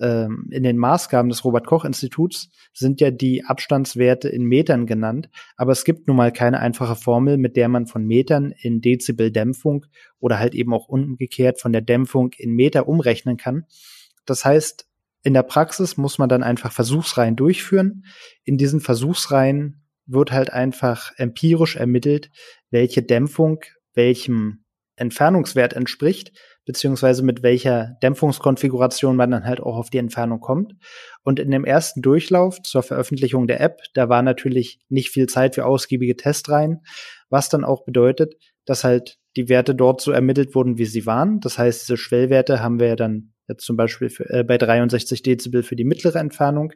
ähm, 0.00 0.48
in 0.50 0.62
den 0.62 0.76
Maßgaben 0.76 1.28
des 1.28 1.44
Robert 1.44 1.66
Koch 1.66 1.84
Instituts 1.84 2.50
sind 2.72 3.00
ja 3.00 3.10
die 3.10 3.44
Abstandswerte 3.44 4.28
in 4.28 4.44
Metern 4.44 4.86
genannt, 4.86 5.30
aber 5.56 5.72
es 5.72 5.84
gibt 5.84 6.08
nun 6.08 6.16
mal 6.16 6.32
keine 6.32 6.60
einfache 6.60 6.96
Formel, 6.96 7.38
mit 7.38 7.56
der 7.56 7.68
man 7.68 7.86
von 7.86 8.04
Metern 8.04 8.52
in 8.60 8.80
Dezibel 8.80 9.30
Dämpfung 9.30 9.86
oder 10.18 10.38
halt 10.38 10.54
eben 10.54 10.74
auch 10.74 10.88
umgekehrt 10.88 11.60
von 11.60 11.72
der 11.72 11.82
Dämpfung 11.82 12.32
in 12.36 12.52
Meter 12.52 12.88
umrechnen 12.88 13.36
kann. 13.36 13.66
Das 14.26 14.44
heißt, 14.44 14.88
in 15.22 15.34
der 15.34 15.42
Praxis 15.42 15.96
muss 15.96 16.18
man 16.18 16.28
dann 16.28 16.42
einfach 16.42 16.72
Versuchsreihen 16.72 17.36
durchführen. 17.36 18.04
In 18.44 18.58
diesen 18.58 18.80
Versuchsreihen 18.80 19.86
wird 20.06 20.32
halt 20.32 20.52
einfach 20.52 21.12
empirisch 21.16 21.76
ermittelt, 21.76 22.30
welche 22.70 23.02
Dämpfung 23.02 23.60
welchem 23.94 24.63
Entfernungswert 24.96 25.72
entspricht 25.72 26.32
beziehungsweise 26.64 27.22
mit 27.22 27.42
welcher 27.42 27.96
Dämpfungskonfiguration 28.02 29.16
man 29.16 29.30
dann 29.30 29.44
halt 29.44 29.60
auch 29.60 29.76
auf 29.76 29.90
die 29.90 29.98
Entfernung 29.98 30.40
kommt. 30.40 30.74
Und 31.22 31.38
in 31.38 31.50
dem 31.50 31.64
ersten 31.64 32.02
Durchlauf 32.02 32.62
zur 32.62 32.82
Veröffentlichung 32.82 33.46
der 33.46 33.60
App, 33.60 33.80
da 33.94 34.08
war 34.08 34.22
natürlich 34.22 34.80
nicht 34.88 35.10
viel 35.10 35.26
Zeit 35.26 35.54
für 35.54 35.66
ausgiebige 35.66 36.16
Testreihen, 36.16 36.80
was 37.28 37.48
dann 37.48 37.64
auch 37.64 37.84
bedeutet, 37.84 38.34
dass 38.64 38.84
halt 38.84 39.18
die 39.36 39.48
Werte 39.48 39.74
dort 39.74 40.00
so 40.00 40.12
ermittelt 40.12 40.54
wurden, 40.54 40.78
wie 40.78 40.86
sie 40.86 41.06
waren. 41.06 41.40
Das 41.40 41.58
heißt, 41.58 41.82
diese 41.82 41.96
Schwellwerte 41.96 42.62
haben 42.62 42.80
wir 42.80 42.88
ja 42.88 42.96
dann 42.96 43.34
jetzt 43.48 43.64
zum 43.64 43.76
Beispiel 43.76 44.08
für, 44.08 44.28
äh, 44.30 44.44
bei 44.44 44.58
63 44.58 45.22
Dezibel 45.22 45.62
für 45.62 45.76
die 45.76 45.84
mittlere 45.84 46.18
Entfernung. 46.18 46.72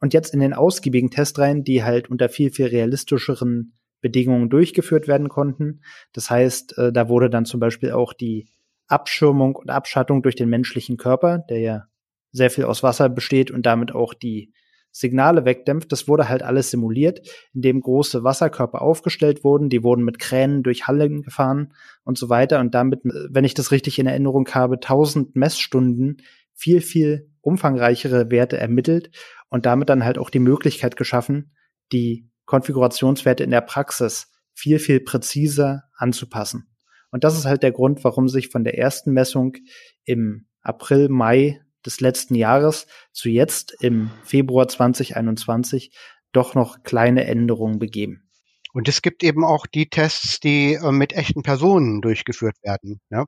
Und 0.00 0.14
jetzt 0.14 0.32
in 0.32 0.40
den 0.40 0.54
ausgiebigen 0.54 1.10
Testreihen, 1.10 1.64
die 1.64 1.82
halt 1.82 2.08
unter 2.08 2.28
viel, 2.28 2.50
viel 2.50 2.66
realistischeren 2.66 3.77
Bedingungen 4.00 4.50
durchgeführt 4.50 5.08
werden 5.08 5.28
konnten. 5.28 5.82
Das 6.12 6.30
heißt, 6.30 6.78
äh, 6.78 6.92
da 6.92 7.08
wurde 7.08 7.30
dann 7.30 7.44
zum 7.44 7.60
Beispiel 7.60 7.92
auch 7.92 8.12
die 8.12 8.48
Abschirmung 8.86 9.56
und 9.56 9.70
Abschattung 9.70 10.22
durch 10.22 10.36
den 10.36 10.48
menschlichen 10.48 10.96
Körper, 10.96 11.38
der 11.38 11.60
ja 11.60 11.84
sehr 12.32 12.50
viel 12.50 12.64
aus 12.64 12.82
Wasser 12.82 13.08
besteht 13.08 13.50
und 13.50 13.66
damit 13.66 13.92
auch 13.92 14.14
die 14.14 14.52
Signale 14.90 15.44
wegdämpft. 15.44 15.92
Das 15.92 16.08
wurde 16.08 16.28
halt 16.28 16.42
alles 16.42 16.70
simuliert, 16.70 17.20
indem 17.54 17.80
große 17.80 18.24
Wasserkörper 18.24 18.82
aufgestellt 18.82 19.44
wurden. 19.44 19.68
Die 19.68 19.82
wurden 19.82 20.04
mit 20.04 20.18
Kränen 20.18 20.62
durch 20.62 20.86
Hallen 20.86 21.22
gefahren 21.22 21.74
und 22.04 22.18
so 22.18 22.28
weiter. 22.28 22.60
Und 22.60 22.74
damit, 22.74 23.00
wenn 23.04 23.44
ich 23.44 23.54
das 23.54 23.70
richtig 23.70 23.98
in 23.98 24.06
Erinnerung 24.06 24.48
habe, 24.48 24.76
1000 24.76 25.36
Messstunden 25.36 26.22
viel, 26.54 26.80
viel 26.80 27.30
umfangreichere 27.40 28.30
Werte 28.30 28.58
ermittelt 28.58 29.10
und 29.48 29.66
damit 29.66 29.88
dann 29.88 30.04
halt 30.04 30.18
auch 30.18 30.30
die 30.30 30.40
Möglichkeit 30.40 30.96
geschaffen, 30.96 31.52
die 31.92 32.27
Konfigurationswerte 32.48 33.44
in 33.44 33.50
der 33.50 33.60
Praxis 33.60 34.32
viel, 34.54 34.78
viel 34.78 35.00
präziser 35.00 35.84
anzupassen. 35.94 36.66
Und 37.10 37.22
das 37.22 37.36
ist 37.36 37.44
halt 37.44 37.62
der 37.62 37.72
Grund, 37.72 38.02
warum 38.04 38.28
sich 38.28 38.48
von 38.48 38.64
der 38.64 38.78
ersten 38.78 39.12
Messung 39.12 39.56
im 40.04 40.46
April, 40.62 41.10
Mai 41.10 41.60
des 41.84 42.00
letzten 42.00 42.34
Jahres 42.34 42.86
zu 43.12 43.28
jetzt 43.28 43.76
im 43.82 44.10
Februar 44.24 44.66
2021 44.66 45.94
doch 46.32 46.54
noch 46.54 46.82
kleine 46.82 47.26
Änderungen 47.26 47.78
begeben. 47.78 48.30
Und 48.72 48.88
es 48.88 49.02
gibt 49.02 49.22
eben 49.24 49.44
auch 49.44 49.66
die 49.66 49.90
Tests, 49.90 50.40
die 50.40 50.74
äh, 50.74 50.90
mit 50.90 51.12
echten 51.12 51.42
Personen 51.42 52.00
durchgeführt 52.00 52.56
werden. 52.62 53.00
Ja? 53.10 53.26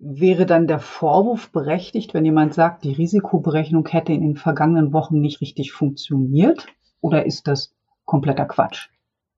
Wäre 0.00 0.44
dann 0.44 0.66
der 0.66 0.80
Vorwurf 0.80 1.50
berechtigt, 1.52 2.14
wenn 2.14 2.24
jemand 2.24 2.54
sagt, 2.54 2.82
die 2.82 2.92
Risikoberechnung 2.92 3.86
hätte 3.86 4.12
in 4.12 4.22
den 4.22 4.36
vergangenen 4.36 4.92
Wochen 4.92 5.20
nicht 5.20 5.40
richtig 5.40 5.70
funktioniert? 5.70 6.66
Oder 7.00 7.26
ist 7.26 7.46
das 7.46 7.74
kompletter 8.10 8.44
Quatsch? 8.44 8.88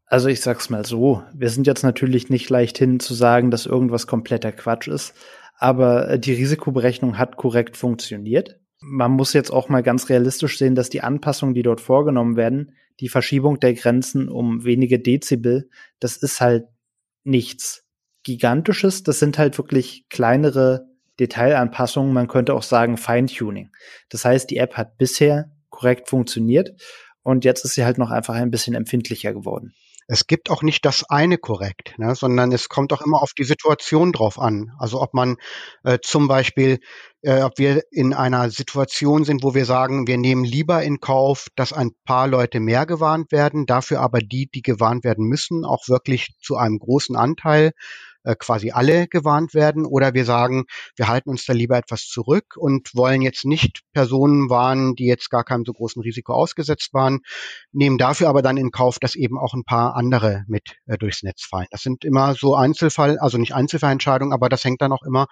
Also 0.06 0.28
ich 0.28 0.40
sag's 0.40 0.70
mal 0.70 0.86
so, 0.86 1.22
wir 1.34 1.50
sind 1.50 1.66
jetzt 1.66 1.82
natürlich 1.82 2.30
nicht 2.30 2.48
leichthin 2.48 3.00
zu 3.00 3.12
sagen, 3.12 3.50
dass 3.50 3.66
irgendwas 3.66 4.06
kompletter 4.06 4.50
Quatsch 4.50 4.88
ist, 4.88 5.14
aber 5.58 6.08
äh, 6.08 6.18
die 6.18 6.32
Risikoberechnung 6.32 7.18
hat 7.18 7.36
korrekt 7.36 7.76
funktioniert. 7.76 8.58
Man 8.80 9.12
muss 9.12 9.34
jetzt 9.34 9.50
auch 9.50 9.68
mal 9.68 9.82
ganz 9.82 10.08
realistisch 10.08 10.56
sehen, 10.56 10.74
dass 10.74 10.88
die 10.88 11.02
Anpassungen, 11.02 11.54
die 11.54 11.62
dort 11.62 11.82
vorgenommen 11.82 12.36
werden, 12.36 12.72
die 12.98 13.10
Verschiebung 13.10 13.60
der 13.60 13.74
Grenzen 13.74 14.30
um 14.30 14.64
wenige 14.64 14.98
Dezibel, 14.98 15.68
das 16.00 16.16
ist 16.16 16.40
halt 16.40 16.64
nichts 17.24 17.84
Gigantisches. 18.24 19.02
Das 19.02 19.18
sind 19.18 19.36
halt 19.36 19.58
wirklich 19.58 20.06
kleinere 20.08 20.86
Detailanpassungen. 21.20 22.12
Man 22.12 22.28
könnte 22.28 22.54
auch 22.54 22.62
sagen 22.62 22.96
Feintuning. 22.96 23.70
Das 24.08 24.24
heißt, 24.24 24.48
die 24.50 24.56
App 24.56 24.74
hat 24.76 24.96
bisher 24.96 25.50
korrekt 25.68 26.08
funktioniert 26.08 26.74
und 27.22 27.44
jetzt 27.44 27.64
ist 27.64 27.74
sie 27.74 27.84
halt 27.84 27.98
noch 27.98 28.10
einfach 28.10 28.34
ein 28.34 28.50
bisschen 28.50 28.74
empfindlicher 28.74 29.32
geworden 29.32 29.74
es 30.08 30.26
gibt 30.26 30.50
auch 30.50 30.62
nicht 30.62 30.84
das 30.84 31.08
eine 31.08 31.38
korrekt, 31.38 31.94
ne, 31.98 32.14
sondern 32.14 32.52
es 32.52 32.68
kommt 32.68 32.92
auch 32.92 33.00
immer 33.02 33.22
auf 33.22 33.32
die 33.32 33.44
Situation 33.44 34.12
drauf 34.12 34.38
an. 34.38 34.72
Also 34.78 35.00
ob 35.00 35.14
man 35.14 35.36
äh, 35.84 35.98
zum 36.02 36.28
Beispiel, 36.28 36.80
äh, 37.22 37.42
ob 37.42 37.58
wir 37.58 37.82
in 37.90 38.12
einer 38.12 38.50
Situation 38.50 39.24
sind, 39.24 39.42
wo 39.42 39.54
wir 39.54 39.64
sagen, 39.64 40.06
wir 40.06 40.18
nehmen 40.18 40.44
lieber 40.44 40.82
in 40.82 41.00
Kauf, 41.00 41.46
dass 41.56 41.72
ein 41.72 41.92
paar 42.04 42.26
Leute 42.28 42.60
mehr 42.60 42.86
gewarnt 42.86 43.32
werden, 43.32 43.66
dafür 43.66 44.00
aber 44.00 44.18
die, 44.18 44.48
die 44.52 44.62
gewarnt 44.62 45.04
werden 45.04 45.26
müssen, 45.26 45.64
auch 45.64 45.88
wirklich 45.88 46.34
zu 46.40 46.56
einem 46.56 46.78
großen 46.78 47.16
Anteil 47.16 47.72
äh, 48.24 48.36
quasi 48.36 48.70
alle 48.70 49.08
gewarnt 49.08 49.54
werden 49.54 49.84
oder 49.84 50.14
wir 50.14 50.24
sagen, 50.24 50.64
wir 50.96 51.08
halten 51.08 51.30
uns 51.30 51.44
da 51.44 51.52
lieber 51.52 51.76
etwas 51.76 52.06
zurück 52.06 52.56
und 52.56 52.94
wollen 52.94 53.22
jetzt 53.22 53.44
nicht 53.44 53.80
Personen 53.92 54.50
warnen, 54.50 54.94
die 54.94 55.06
jetzt 55.06 55.30
gar 55.30 55.44
keinem 55.44 55.64
so 55.64 55.72
großen 55.72 56.02
Risiko 56.02 56.32
ausgesetzt 56.32 56.94
waren, 56.94 57.20
nehmen 57.72 57.98
dafür 57.98 58.28
aber 58.28 58.42
dann 58.42 58.56
in 58.56 58.70
Kauf, 58.70 58.98
dass 58.98 59.14
eben 59.14 59.38
auch 59.38 59.54
ein 59.54 59.64
paar 59.64 59.96
andere 59.96 60.44
mit 60.46 60.76
äh, 60.86 60.98
durchs 60.98 61.22
Netz 61.22 61.44
fallen. 61.44 61.66
Das 61.70 61.82
sind 61.82 62.04
immer 62.04 62.34
so 62.34 62.54
Einzelfall, 62.54 63.18
also 63.18 63.38
nicht 63.38 63.54
Einzelfallentscheidungen, 63.54 64.32
aber 64.32 64.48
das 64.48 64.64
hängt 64.64 64.82
dann 64.82 64.92
auch 64.92 65.02
immer 65.02 65.26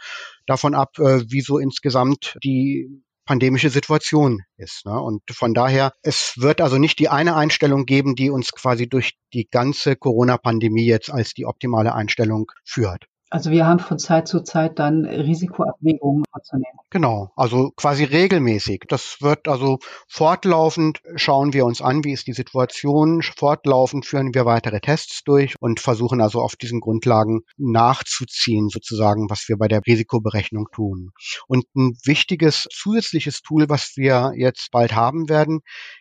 davon 0.47 0.75
ab, 0.75 0.99
äh, 0.99 1.23
wie 1.31 1.41
so 1.41 1.59
insgesamt 1.59 2.37
die 2.43 3.03
pandemische 3.31 3.71
Situation 3.71 4.41
ist. 4.57 4.87
Ne? 4.87 5.01
Und 5.01 5.23
von 5.31 5.55
daher, 5.55 5.93
es 6.03 6.35
wird 6.39 6.61
also 6.61 6.79
nicht 6.79 6.99
die 6.99 7.09
eine 7.09 7.37
Einstellung 7.37 7.87
geben, 7.87 8.17
die 8.17 8.29
uns 8.29 8.51
quasi 8.51 8.89
durch 8.89 9.13
die 9.33 9.47
ganze 9.49 9.95
Corona-Pandemie 9.95 10.85
jetzt 10.85 11.13
als 11.13 11.33
die 11.33 11.47
optimale 11.47 11.95
Einstellung 11.95 12.51
führt. 12.65 13.05
Also 13.31 13.53
wir 13.53 13.65
haben 13.65 13.79
von 13.79 14.01
Zeit 14.01 14.27
zu 14.27 14.41
Zeit 14.43 14.81
dann 14.81 15.05
Risikoabwägungen 15.05 16.25
vorzunehmen. 16.33 16.79
Genau, 16.91 17.31
also 17.37 17.71
quasi 17.77 18.03
regelmäßig. 18.03 18.83
Das 18.89 19.19
wird 19.21 19.47
also 19.47 19.79
fortlaufend 20.09 21.01
schauen 21.15 21.53
wir 21.53 21.65
uns 21.65 21.81
an, 21.81 22.03
wie 22.03 22.13
ist 22.13 22.27
die 22.27 22.33
Situation. 22.33 23.23
Fortlaufend 23.23 24.05
führen 24.05 24.35
wir 24.35 24.47
weitere 24.47 24.81
Tests 24.81 25.23
durch 25.23 25.55
und 25.61 25.79
versuchen 25.79 26.21
also 26.21 26.41
auf 26.41 26.57
diesen 26.57 26.81
Grundlagen 26.81 27.43
nachzuziehen, 27.57 28.69
sozusagen, 28.69 29.31
was 29.31 29.49
wir 29.49 29.57
bei 29.57 29.69
der 29.69 29.83
Risikoberechnung 29.87 30.67
tun. 30.73 31.13
Und 31.47 31.67
ein 31.77 31.97
wichtiges 32.05 32.67
zusätzliches 32.73 33.43
Tool, 33.43 33.69
was 33.69 33.93
wir 33.95 34.33
jetzt 34.35 34.73
bald 34.73 34.97
haben 34.97 35.29
werden, 35.29 35.61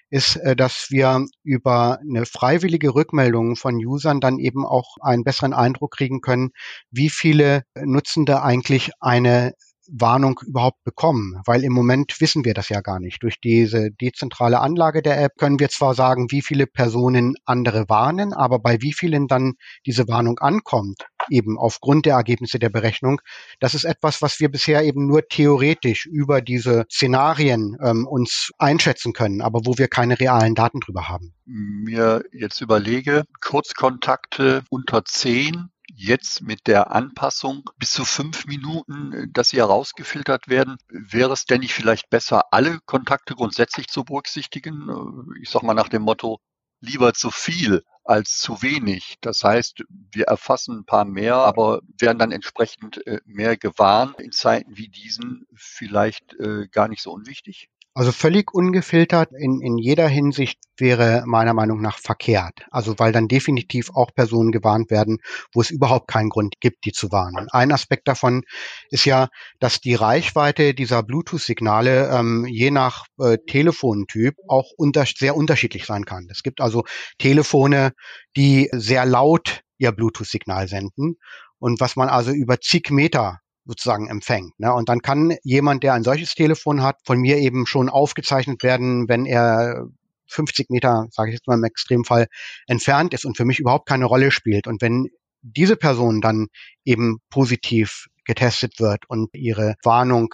ist, 0.09 0.37
äh, 0.37 0.55
dass 0.55 0.89
wir 0.89 1.25
über 1.43 1.99
eine 1.99 2.25
freiwillige 2.25 2.95
Rückmeldung 2.95 3.55
von 3.55 3.75
Usern 3.75 4.19
dann 4.19 4.39
eben 4.39 4.65
auch 4.65 4.97
einen 5.01 5.23
besseren 5.23 5.53
Eindruck 5.53 5.91
kriegen 5.91 6.21
können, 6.21 6.51
wie 6.89 7.09
viele 7.19 7.63
Nutzende 7.75 8.41
eigentlich 8.41 8.91
eine 8.99 9.53
Warnung 9.91 10.39
überhaupt 10.45 10.83
bekommen, 10.83 11.41
weil 11.45 11.63
im 11.63 11.73
Moment 11.73 12.21
wissen 12.21 12.45
wir 12.45 12.53
das 12.53 12.69
ja 12.69 12.81
gar 12.81 12.99
nicht. 12.99 13.23
Durch 13.23 13.39
diese 13.39 13.91
dezentrale 13.91 14.59
Anlage 14.59 15.01
der 15.01 15.21
App 15.21 15.33
können 15.37 15.59
wir 15.59 15.69
zwar 15.69 15.95
sagen, 15.95 16.27
wie 16.31 16.41
viele 16.41 16.67
Personen 16.67 17.35
andere 17.45 17.89
warnen, 17.89 18.33
aber 18.33 18.59
bei 18.59 18.81
wie 18.81 18.93
vielen 18.93 19.27
dann 19.27 19.53
diese 19.85 20.07
Warnung 20.07 20.39
ankommt, 20.39 21.07
eben 21.29 21.57
aufgrund 21.57 22.05
der 22.05 22.15
Ergebnisse 22.15 22.59
der 22.59 22.69
Berechnung, 22.69 23.21
das 23.59 23.73
ist 23.73 23.83
etwas, 23.83 24.21
was 24.21 24.39
wir 24.39 24.49
bisher 24.49 24.83
eben 24.83 25.07
nur 25.07 25.27
theoretisch 25.27 26.05
über 26.05 26.41
diese 26.41 26.85
Szenarien 26.91 27.77
ähm, 27.81 28.07
uns 28.07 28.51
einschätzen 28.57 29.13
können, 29.13 29.41
aber 29.41 29.61
wo 29.65 29.77
wir 29.77 29.87
keine 29.87 30.19
realen 30.19 30.55
Daten 30.55 30.79
drüber 30.79 31.09
haben. 31.09 31.33
Mir 31.45 32.23
jetzt 32.31 32.61
überlege, 32.61 33.23
Kurzkontakte 33.41 34.63
unter 34.69 35.03
zehn 35.05 35.69
jetzt 35.95 36.41
mit 36.41 36.67
der 36.67 36.91
Anpassung 36.91 37.69
bis 37.77 37.91
zu 37.91 38.05
fünf 38.05 38.45
Minuten, 38.45 39.13
äh, 39.13 39.27
dass 39.31 39.49
sie 39.49 39.57
herausgefiltert 39.57 40.47
werden, 40.47 40.77
wäre 40.89 41.33
es 41.33 41.45
denn 41.45 41.61
nicht 41.61 41.73
vielleicht 41.73 42.09
besser, 42.09 42.53
alle 42.53 42.79
Kontakte 42.85 43.35
grundsätzlich 43.35 43.87
zu 43.87 44.03
berücksichtigen? 44.03 44.89
Äh, 44.89 45.41
ich 45.41 45.49
sage 45.49 45.65
mal 45.65 45.73
nach 45.73 45.89
dem 45.89 46.03
Motto, 46.03 46.39
lieber 46.81 47.13
zu 47.13 47.31
viel 47.31 47.83
als 48.03 48.37
zu 48.37 48.61
wenig. 48.61 49.17
Das 49.21 49.43
heißt, 49.43 49.83
wir 49.89 50.25
erfassen 50.25 50.79
ein 50.79 50.85
paar 50.85 51.05
mehr, 51.05 51.35
aber 51.35 51.81
werden 51.99 52.17
dann 52.17 52.31
entsprechend 52.31 53.05
äh, 53.05 53.19
mehr 53.25 53.57
gewarnt. 53.57 54.19
In 54.19 54.31
Zeiten 54.31 54.77
wie 54.77 54.89
diesen 54.89 55.45
vielleicht 55.55 56.35
gar 56.71 56.87
nicht 56.87 57.01
so 57.01 57.11
unwichtig? 57.11 57.69
Also 57.95 58.11
völlig 58.11 58.53
ungefiltert 58.53 59.31
in, 59.37 59.61
in 59.61 59.77
jeder 59.77 60.07
Hinsicht 60.07 60.59
wäre 60.77 61.23
meiner 61.25 61.53
Meinung 61.53 61.81
nach 61.81 61.97
verkehrt. 61.97 62.65
Also 62.71 62.97
weil 62.99 63.11
dann 63.11 63.27
definitiv 63.27 63.89
auch 63.93 64.13
Personen 64.13 64.51
gewarnt 64.51 64.91
werden, 64.91 65.17
wo 65.53 65.61
es 65.61 65.71
überhaupt 65.71 66.07
keinen 66.07 66.29
Grund 66.29 66.55
gibt, 66.61 66.85
die 66.85 66.91
zu 66.91 67.11
warnen. 67.11 67.47
Ein 67.51 67.71
Aspekt 67.71 68.07
davon 68.07 68.43
ist 68.89 69.05
ja, 69.05 69.27
dass 69.59 69.81
die 69.81 69.95
Reichweite 69.95 70.73
dieser 70.73 71.03
Bluetooth-Signale 71.03 72.09
ähm, 72.09 72.45
je 72.45 72.71
nach 72.71 73.05
äh, 73.19 73.37
Telefontyp 73.47 74.35
auch 74.47 74.71
unter, 74.77 75.05
sehr 75.05 75.35
unterschiedlich 75.35 75.85
sein 75.85 76.05
kann. 76.05 76.27
Es 76.29 76.43
gibt 76.43 76.61
also 76.61 76.85
Telefone, 77.17 77.93
die 78.37 78.69
sehr 78.71 79.05
laut 79.05 79.61
ihr 79.77 79.91
Bluetooth-Signal 79.91 80.67
senden 80.67 81.17
und 81.57 81.79
was 81.79 81.95
man 81.95 82.07
also 82.07 82.31
über 82.31 82.61
zig 82.61 82.91
Meter 82.91 83.39
sozusagen 83.65 84.07
empfängt. 84.07 84.59
Ne? 84.59 84.73
Und 84.73 84.89
dann 84.89 85.01
kann 85.01 85.35
jemand, 85.43 85.83
der 85.83 85.93
ein 85.93 86.03
solches 86.03 86.33
Telefon 86.33 86.81
hat, 86.81 86.97
von 87.05 87.19
mir 87.19 87.37
eben 87.37 87.65
schon 87.65 87.89
aufgezeichnet 87.89 88.63
werden, 88.63 89.07
wenn 89.07 89.25
er 89.25 89.87
50 90.27 90.69
Meter, 90.69 91.07
sage 91.11 91.29
ich 91.29 91.35
jetzt 91.35 91.47
mal 91.47 91.57
im 91.57 91.63
Extremfall, 91.63 92.27
entfernt 92.67 93.13
ist 93.13 93.25
und 93.25 93.37
für 93.37 93.45
mich 93.45 93.59
überhaupt 93.59 93.87
keine 93.87 94.05
Rolle 94.05 94.31
spielt. 94.31 94.67
Und 94.67 94.81
wenn 94.81 95.07
diese 95.41 95.75
Person 95.75 96.21
dann 96.21 96.47
eben 96.85 97.19
positiv 97.29 98.07
getestet 98.25 98.79
wird 98.79 99.09
und 99.09 99.29
ihre 99.33 99.75
Warnung 99.83 100.33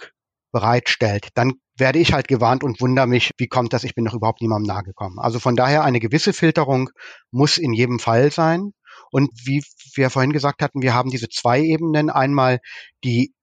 bereitstellt, 0.52 1.28
dann 1.34 1.54
werde 1.78 1.98
ich 1.98 2.12
halt 2.12 2.28
gewarnt 2.28 2.64
und 2.64 2.80
wundere 2.80 3.06
mich, 3.06 3.30
wie 3.38 3.48
kommt 3.48 3.72
das, 3.72 3.84
ich 3.84 3.94
bin 3.94 4.04
doch 4.04 4.14
überhaupt 4.14 4.40
niemandem 4.40 4.74
nahe 4.74 4.82
gekommen. 4.82 5.18
Also 5.18 5.38
von 5.38 5.56
daher 5.56 5.84
eine 5.84 6.00
gewisse 6.00 6.32
Filterung 6.32 6.90
muss 7.30 7.58
in 7.58 7.72
jedem 7.72 7.98
Fall 7.98 8.30
sein. 8.32 8.72
Und 9.10 9.30
wie 9.44 9.62
wir 9.94 10.10
vorhin 10.10 10.32
gesagt 10.32 10.62
hatten, 10.62 10.82
wir 10.82 10.94
haben 10.94 11.10
diese 11.10 11.28
zwei 11.28 11.60
Ebenen. 11.60 12.10
Einmal 12.10 12.60
die 13.04 13.34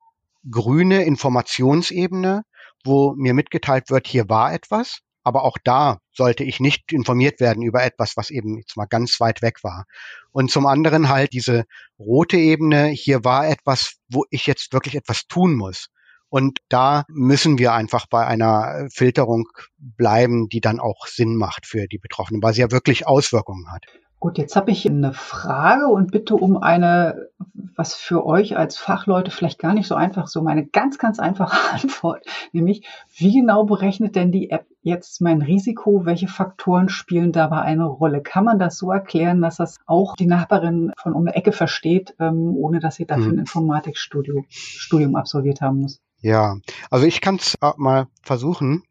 grüne 0.50 1.03
Informationsebene, 1.03 2.43
wo 2.84 3.13
mir 3.15 3.34
mitgeteilt 3.34 3.89
wird, 3.89 4.08
hier 4.08 4.29
war 4.29 4.53
etwas. 4.53 5.00
aber 5.24 5.43
auch 5.43 5.58
da 5.63 6.00
sollte 6.12 6.43
ich 6.43 6.60
nicht 6.60 6.91
informiert 6.91 7.39
werden 7.39 7.63
über 7.63 7.84
etwas, 7.84 8.17
was 8.17 8.29
eben 8.29 8.58
jetzt 8.58 8.75
mal 8.77 8.86
ganz 8.86 9.20
weit 9.20 9.41
weg 9.41 9.63
war. 9.63 9.86
Und 10.32 10.51
zum 10.51 10.65
anderen 10.65 11.10
halt 11.10 11.34
diese 11.34 11.65
rote 11.98 12.38
Ebene, 12.38 12.88
hier 12.88 13.24
war 13.24 13.48
etwas, 13.48 13.96
wo 14.10 14.25
ich 14.29 14.46
jetzt 14.46 14.74
wirklich 14.74 14.96
etwas 14.96 15.27
tun 15.27 15.55
muss. 15.55 15.88
Und 16.29 16.60
da 16.67 17.05
müssen 17.10 17.58
wir 17.58 17.74
einfach 17.74 18.05
bei 18.08 18.25
einer 18.25 18.88
Filterung 18.91 19.48
bleiben, 19.77 20.50
die 20.50 20.62
dann 20.62 20.79
auch 20.79 21.05
Sinn 21.08 21.36
macht 21.36 21.67
für 21.67 21.88
die 21.88 22.00
Betroffenen, 22.00 22.41
weil 22.41 22.53
sie 22.53 22.62
ja 22.62 22.72
wirklich 22.72 23.08
Auswirkungen 23.08 23.72
hat. 23.72 23.86
Gut, 24.24 24.38
jetzt 24.38 24.56
habe 24.56 24.72
ich 24.72 24.89
eine 24.89 25.12
Frage 25.12 25.88
und 25.88 26.13
bitte 26.13 26.36
um 26.36 26.56
eine, 26.56 27.27
was 27.75 27.94
für 27.94 28.25
euch 28.25 28.56
als 28.56 28.77
Fachleute 28.77 29.32
vielleicht 29.32 29.60
gar 29.60 29.74
nicht 29.74 29.86
so 29.86 29.96
einfach, 29.96 30.27
so 30.27 30.42
meine 30.42 30.65
ganz, 30.65 30.98
ganz 30.98 31.20
einfache 31.20 31.58
Antwort, 31.74 32.25
nämlich 32.53 32.88
wie 33.18 33.34
genau 33.34 33.65
berechnet 33.65 34.15
denn 34.15 34.32
die 34.32 34.50
App 34.50 34.65
jetzt 34.82 35.20
mein 35.20 35.42
Risiko? 35.42 36.06
Welche 36.06 36.30
Faktoren 36.30 36.88
spielen 36.88 37.34
dabei 37.34 37.63
eine 37.63 37.84
Rolle? 37.84 38.22
Kann 38.22 38.46
man 38.46 38.60
das 38.60 38.77
so 38.77 38.94
erklären, 38.94 39.42
dass 39.42 39.58
das 39.58 39.77
auch 39.88 40.15
die 40.15 40.27
Nachbarin 40.27 40.94
von 40.96 41.12
um 41.12 41.25
die 41.25 41.34
Ecke 41.34 41.51
versteht, 41.51 42.15
ähm, 42.18 42.56
ohne 42.56 42.80
dass 42.80 42.96
sie 42.96 43.06
dafür 43.06 43.25
ein 43.25 43.32
hm. 43.32 43.39
Informatikstudium 43.39 44.46
Studium 44.48 45.18
absolviert 45.18 45.60
haben 45.60 45.82
muss? 45.82 46.00
Ja, 46.22 46.56
also 46.89 47.06
ich 47.06 47.20
kann 47.20 47.36
es 47.36 47.58
mal 47.75 48.08
versuchen. 48.22 48.84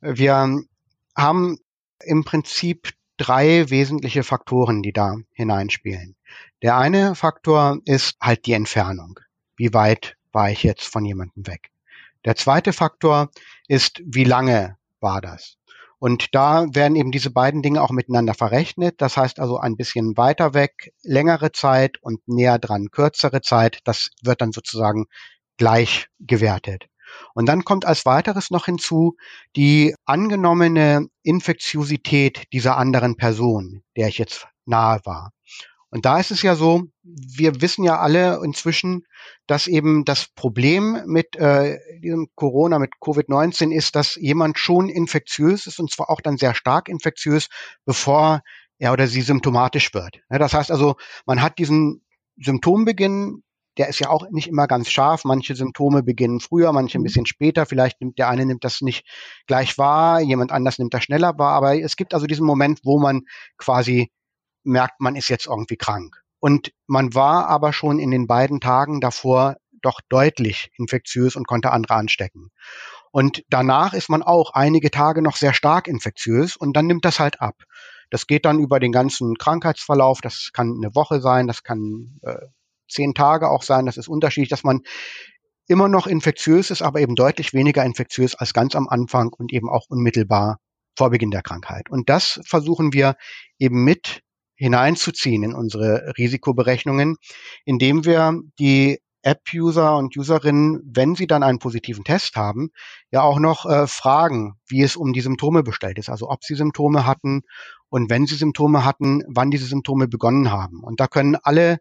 Wir 0.00 0.62
haben 1.14 1.58
im 2.02 2.24
Prinzip 2.24 2.94
drei 3.20 3.68
wesentliche 3.68 4.22
Faktoren, 4.22 4.82
die 4.82 4.94
da 4.94 5.16
hineinspielen. 5.32 6.16
Der 6.62 6.78
eine 6.78 7.14
Faktor 7.14 7.78
ist 7.84 8.16
halt 8.20 8.46
die 8.46 8.54
Entfernung. 8.54 9.20
Wie 9.56 9.74
weit 9.74 10.16
war 10.32 10.50
ich 10.50 10.62
jetzt 10.62 10.84
von 10.84 11.04
jemandem 11.04 11.46
weg? 11.46 11.70
Der 12.24 12.34
zweite 12.34 12.72
Faktor 12.72 13.30
ist, 13.68 14.00
wie 14.06 14.24
lange 14.24 14.78
war 15.00 15.20
das? 15.20 15.58
Und 15.98 16.34
da 16.34 16.66
werden 16.72 16.96
eben 16.96 17.12
diese 17.12 17.30
beiden 17.30 17.60
Dinge 17.60 17.82
auch 17.82 17.90
miteinander 17.90 18.32
verrechnet. 18.32 19.02
Das 19.02 19.18
heißt 19.18 19.38
also 19.38 19.58
ein 19.58 19.76
bisschen 19.76 20.16
weiter 20.16 20.54
weg, 20.54 20.94
längere 21.02 21.52
Zeit 21.52 21.98
und 22.02 22.26
näher 22.26 22.58
dran, 22.58 22.90
kürzere 22.90 23.42
Zeit. 23.42 23.80
Das 23.84 24.08
wird 24.22 24.40
dann 24.40 24.52
sozusagen 24.52 25.06
gleich 25.58 26.08
gewertet. 26.18 26.89
Und 27.34 27.46
dann 27.46 27.64
kommt 27.64 27.84
als 27.84 28.06
weiteres 28.06 28.50
noch 28.50 28.66
hinzu 28.66 29.16
die 29.56 29.94
angenommene 30.04 31.08
Infektiosität 31.22 32.44
dieser 32.52 32.76
anderen 32.76 33.16
Person, 33.16 33.82
der 33.96 34.08
ich 34.08 34.18
jetzt 34.18 34.46
nahe 34.66 35.00
war. 35.04 35.32
Und 35.90 36.04
da 36.04 36.20
ist 36.20 36.30
es 36.30 36.42
ja 36.42 36.54
so, 36.54 36.84
wir 37.02 37.60
wissen 37.60 37.82
ja 37.82 37.98
alle 37.98 38.40
inzwischen, 38.44 39.06
dass 39.48 39.66
eben 39.66 40.04
das 40.04 40.28
Problem 40.28 41.02
mit 41.06 41.34
äh, 41.34 41.78
diesem 41.98 42.28
Corona, 42.36 42.78
mit 42.78 42.92
Covid-19 43.00 43.72
ist, 43.72 43.96
dass 43.96 44.14
jemand 44.14 44.58
schon 44.58 44.88
infektiös 44.88 45.66
ist 45.66 45.80
und 45.80 45.90
zwar 45.90 46.08
auch 46.08 46.20
dann 46.20 46.36
sehr 46.36 46.54
stark 46.54 46.88
infektiös, 46.88 47.48
bevor 47.84 48.42
er 48.78 48.92
oder 48.92 49.08
sie 49.08 49.22
symptomatisch 49.22 49.92
wird. 49.92 50.20
Das 50.28 50.54
heißt 50.54 50.70
also, 50.70 50.94
man 51.26 51.42
hat 51.42 51.58
diesen 51.58 52.02
Symptombeginn 52.36 53.42
der 53.80 53.88
ist 53.88 53.98
ja 53.98 54.10
auch 54.10 54.28
nicht 54.30 54.46
immer 54.46 54.66
ganz 54.66 54.90
scharf. 54.90 55.24
Manche 55.24 55.54
Symptome 55.54 56.02
beginnen 56.02 56.40
früher, 56.40 56.70
manche 56.70 56.98
ein 56.98 57.00
mhm. 57.00 57.04
bisschen 57.04 57.24
später. 57.24 57.64
Vielleicht 57.64 58.02
nimmt 58.02 58.18
der 58.18 58.28
eine 58.28 58.44
nimmt 58.44 58.62
das 58.62 58.82
nicht 58.82 59.06
gleich 59.46 59.78
wahr, 59.78 60.20
jemand 60.20 60.52
anders 60.52 60.78
nimmt 60.78 60.92
das 60.92 61.02
schneller 61.02 61.38
wahr. 61.38 61.54
Aber 61.54 61.80
es 61.80 61.96
gibt 61.96 62.12
also 62.12 62.26
diesen 62.26 62.44
Moment, 62.44 62.80
wo 62.84 62.98
man 62.98 63.22
quasi 63.56 64.12
merkt, 64.64 65.00
man 65.00 65.16
ist 65.16 65.30
jetzt 65.30 65.46
irgendwie 65.46 65.78
krank. 65.78 66.22
Und 66.40 66.72
man 66.86 67.14
war 67.14 67.48
aber 67.48 67.72
schon 67.72 67.98
in 67.98 68.10
den 68.10 68.26
beiden 68.26 68.60
Tagen 68.60 69.00
davor 69.00 69.56
doch 69.80 70.02
deutlich 70.10 70.70
infektiös 70.76 71.34
und 71.34 71.46
konnte 71.46 71.70
andere 71.70 71.94
anstecken. 71.94 72.50
Und 73.12 73.44
danach 73.48 73.94
ist 73.94 74.10
man 74.10 74.22
auch 74.22 74.52
einige 74.52 74.90
Tage 74.90 75.22
noch 75.22 75.36
sehr 75.36 75.54
stark 75.54 75.88
infektiös 75.88 76.54
und 76.54 76.76
dann 76.76 76.86
nimmt 76.86 77.06
das 77.06 77.18
halt 77.18 77.40
ab. 77.40 77.64
Das 78.10 78.26
geht 78.26 78.44
dann 78.44 78.58
über 78.58 78.78
den 78.78 78.92
ganzen 78.92 79.36
Krankheitsverlauf. 79.36 80.20
Das 80.20 80.50
kann 80.52 80.74
eine 80.76 80.94
Woche 80.94 81.22
sein, 81.22 81.46
das 81.46 81.62
kann 81.62 82.18
äh, 82.20 82.36
zehn 82.90 83.14
Tage 83.14 83.48
auch 83.48 83.62
sein. 83.62 83.86
Das 83.86 83.96
ist 83.96 84.08
unterschiedlich, 84.08 84.50
dass 84.50 84.64
man 84.64 84.80
immer 85.66 85.88
noch 85.88 86.06
infektiös 86.06 86.70
ist, 86.70 86.82
aber 86.82 87.00
eben 87.00 87.14
deutlich 87.14 87.54
weniger 87.54 87.84
infektiös 87.84 88.34
als 88.34 88.52
ganz 88.52 88.74
am 88.74 88.88
Anfang 88.88 89.32
und 89.32 89.52
eben 89.52 89.68
auch 89.70 89.86
unmittelbar 89.88 90.58
vor 90.96 91.10
Beginn 91.10 91.30
der 91.30 91.42
Krankheit. 91.42 91.88
Und 91.90 92.08
das 92.08 92.40
versuchen 92.44 92.92
wir 92.92 93.16
eben 93.58 93.84
mit 93.84 94.22
hineinzuziehen 94.56 95.42
in 95.42 95.54
unsere 95.54 96.12
Risikoberechnungen, 96.18 97.16
indem 97.64 98.04
wir 98.04 98.40
die 98.58 99.00
App-User 99.22 99.96
und 99.96 100.16
Userinnen, 100.16 100.80
wenn 100.84 101.14
sie 101.14 101.26
dann 101.26 101.42
einen 101.42 101.58
positiven 101.58 102.04
Test 102.04 102.36
haben, 102.36 102.70
ja 103.10 103.22
auch 103.22 103.38
noch 103.38 103.66
äh, 103.66 103.86
fragen, 103.86 104.54
wie 104.66 104.82
es 104.82 104.96
um 104.96 105.12
die 105.12 105.20
Symptome 105.20 105.62
bestellt 105.62 105.98
ist. 105.98 106.08
Also 106.08 106.28
ob 106.28 106.44
sie 106.44 106.54
Symptome 106.54 107.06
hatten 107.06 107.42
und 107.88 108.10
wenn 108.10 108.26
sie 108.26 108.36
Symptome 108.36 108.84
hatten, 108.84 109.22
wann 109.28 109.50
diese 109.50 109.66
Symptome 109.66 110.08
begonnen 110.08 110.50
haben. 110.50 110.82
Und 110.82 111.00
da 111.00 111.06
können 111.06 111.36
alle 111.36 111.78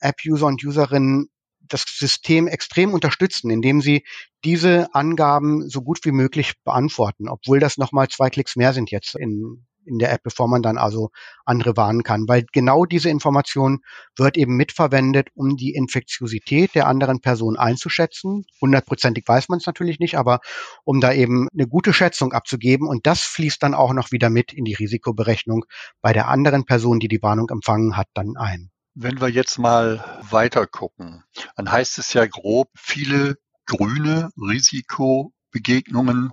App-User 0.00 0.46
und 0.46 0.64
Userinnen 0.64 1.28
das 1.68 1.84
System 1.86 2.46
extrem 2.46 2.92
unterstützen, 2.92 3.50
indem 3.50 3.80
sie 3.80 4.04
diese 4.44 4.94
Angaben 4.94 5.68
so 5.68 5.82
gut 5.82 6.00
wie 6.04 6.12
möglich 6.12 6.54
beantworten, 6.64 7.28
obwohl 7.28 7.58
das 7.58 7.78
nochmal 7.78 8.08
zwei 8.08 8.30
Klicks 8.30 8.56
mehr 8.56 8.72
sind 8.72 8.90
jetzt 8.90 9.16
in, 9.16 9.66
in 9.84 9.98
der 9.98 10.12
App, 10.12 10.22
bevor 10.22 10.48
man 10.48 10.62
dann 10.62 10.78
also 10.78 11.10
andere 11.44 11.76
warnen 11.76 12.02
kann. 12.02 12.28
Weil 12.28 12.44
genau 12.52 12.84
diese 12.84 13.08
Information 13.08 13.80
wird 14.16 14.36
eben 14.36 14.56
mitverwendet, 14.56 15.28
um 15.34 15.56
die 15.56 15.74
Infektiosität 15.74 16.74
der 16.74 16.86
anderen 16.86 17.20
Person 17.20 17.56
einzuschätzen. 17.56 18.44
Hundertprozentig 18.60 19.24
weiß 19.26 19.48
man 19.48 19.58
es 19.58 19.66
natürlich 19.66 19.98
nicht, 19.98 20.16
aber 20.16 20.40
um 20.84 21.00
da 21.00 21.12
eben 21.12 21.48
eine 21.52 21.66
gute 21.66 21.92
Schätzung 21.92 22.32
abzugeben. 22.32 22.88
Und 22.88 23.06
das 23.06 23.22
fließt 23.22 23.62
dann 23.62 23.74
auch 23.74 23.92
noch 23.92 24.12
wieder 24.12 24.30
mit 24.30 24.52
in 24.52 24.64
die 24.64 24.74
Risikoberechnung 24.74 25.64
bei 26.02 26.12
der 26.12 26.28
anderen 26.28 26.64
Person, 26.64 27.00
die 27.00 27.08
die 27.08 27.22
Warnung 27.22 27.48
empfangen 27.50 27.96
hat, 27.96 28.08
dann 28.14 28.36
ein. 28.36 28.70
Wenn 28.98 29.20
wir 29.20 29.28
jetzt 29.28 29.58
mal 29.58 30.02
weiter 30.30 30.66
gucken, 30.66 31.22
dann 31.54 31.70
heißt 31.70 31.98
es 31.98 32.14
ja 32.14 32.24
grob, 32.24 32.70
viele 32.74 33.36
grüne 33.66 34.30
Risikobegegnungen, 34.38 36.32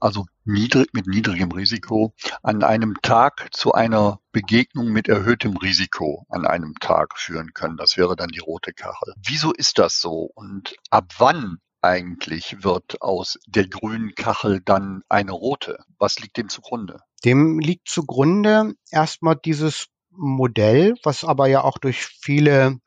also 0.00 0.26
niedrig, 0.44 0.88
mit 0.92 1.06
niedrigem 1.06 1.52
Risiko, 1.52 2.12
an 2.42 2.64
einem 2.64 2.96
Tag 3.00 3.46
zu 3.52 3.74
einer 3.74 4.18
Begegnung 4.32 4.88
mit 4.88 5.06
erhöhtem 5.06 5.56
Risiko 5.56 6.26
an 6.28 6.44
einem 6.44 6.74
Tag 6.80 7.16
führen 7.16 7.52
können. 7.54 7.76
Das 7.76 7.96
wäre 7.96 8.16
dann 8.16 8.30
die 8.30 8.40
rote 8.40 8.72
Kachel. 8.72 9.14
Wieso 9.24 9.52
ist 9.52 9.78
das 9.78 10.00
so? 10.00 10.28
Und 10.34 10.74
ab 10.90 11.12
wann 11.18 11.58
eigentlich 11.80 12.64
wird 12.64 13.02
aus 13.02 13.38
der 13.46 13.68
grünen 13.68 14.16
Kachel 14.16 14.60
dann 14.64 15.02
eine 15.08 15.30
rote? 15.30 15.78
Was 15.98 16.18
liegt 16.18 16.38
dem 16.38 16.48
zugrunde? 16.48 16.98
Dem 17.24 17.60
liegt 17.60 17.88
zugrunde 17.88 18.72
erstmal 18.90 19.36
dieses 19.36 19.86
Modell, 20.16 20.94
was 21.02 21.24
aber 21.24 21.48
ja 21.48 21.62
auch 21.62 21.78
durch 21.78 22.04
viele 22.04 22.78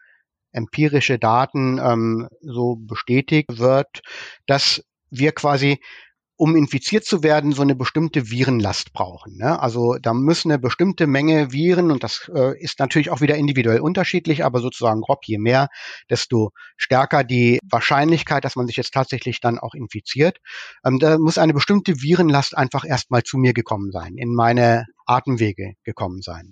empirische 0.51 1.19
Daten 1.19 1.79
ähm, 1.79 2.27
so 2.41 2.75
bestätigt 2.75 3.59
wird, 3.59 4.01
dass 4.45 4.83
wir 5.09 5.31
quasi 5.31 5.79
um 6.37 6.55
infiziert 6.55 7.03
zu 7.03 7.23
werden, 7.23 7.51
so 7.51 7.63
eine 7.63 7.75
bestimmte 7.75 8.29
Virenlast 8.29 8.93
brauchen. 8.93 9.37
Ne? 9.37 9.59
Also 9.59 9.97
da 9.99 10.13
müssen 10.13 10.51
eine 10.51 10.59
bestimmte 10.59 11.07
Menge 11.07 11.51
Viren, 11.51 11.89
und 11.89 12.03
das 12.03 12.29
äh, 12.33 12.57
ist 12.61 12.79
natürlich 12.79 13.09
auch 13.09 13.21
wieder 13.21 13.35
individuell 13.35 13.79
unterschiedlich, 13.79 14.45
aber 14.45 14.61
sozusagen 14.61 15.01
grob, 15.01 15.25
je 15.25 15.39
mehr, 15.39 15.67
desto 16.11 16.51
stärker 16.77 17.23
die 17.23 17.59
Wahrscheinlichkeit, 17.67 18.45
dass 18.45 18.55
man 18.55 18.67
sich 18.67 18.77
jetzt 18.77 18.93
tatsächlich 18.93 19.41
dann 19.41 19.57
auch 19.57 19.73
infiziert. 19.73 20.37
Ähm, 20.85 20.99
da 20.99 21.17
muss 21.17 21.39
eine 21.39 21.53
bestimmte 21.53 22.03
Virenlast 22.03 22.55
einfach 22.55 22.85
erstmal 22.85 23.23
zu 23.23 23.39
mir 23.39 23.53
gekommen 23.53 23.91
sein, 23.91 24.13
in 24.15 24.35
meine 24.35 24.85
Atemwege 25.07 25.73
gekommen 25.83 26.21
sein. 26.21 26.51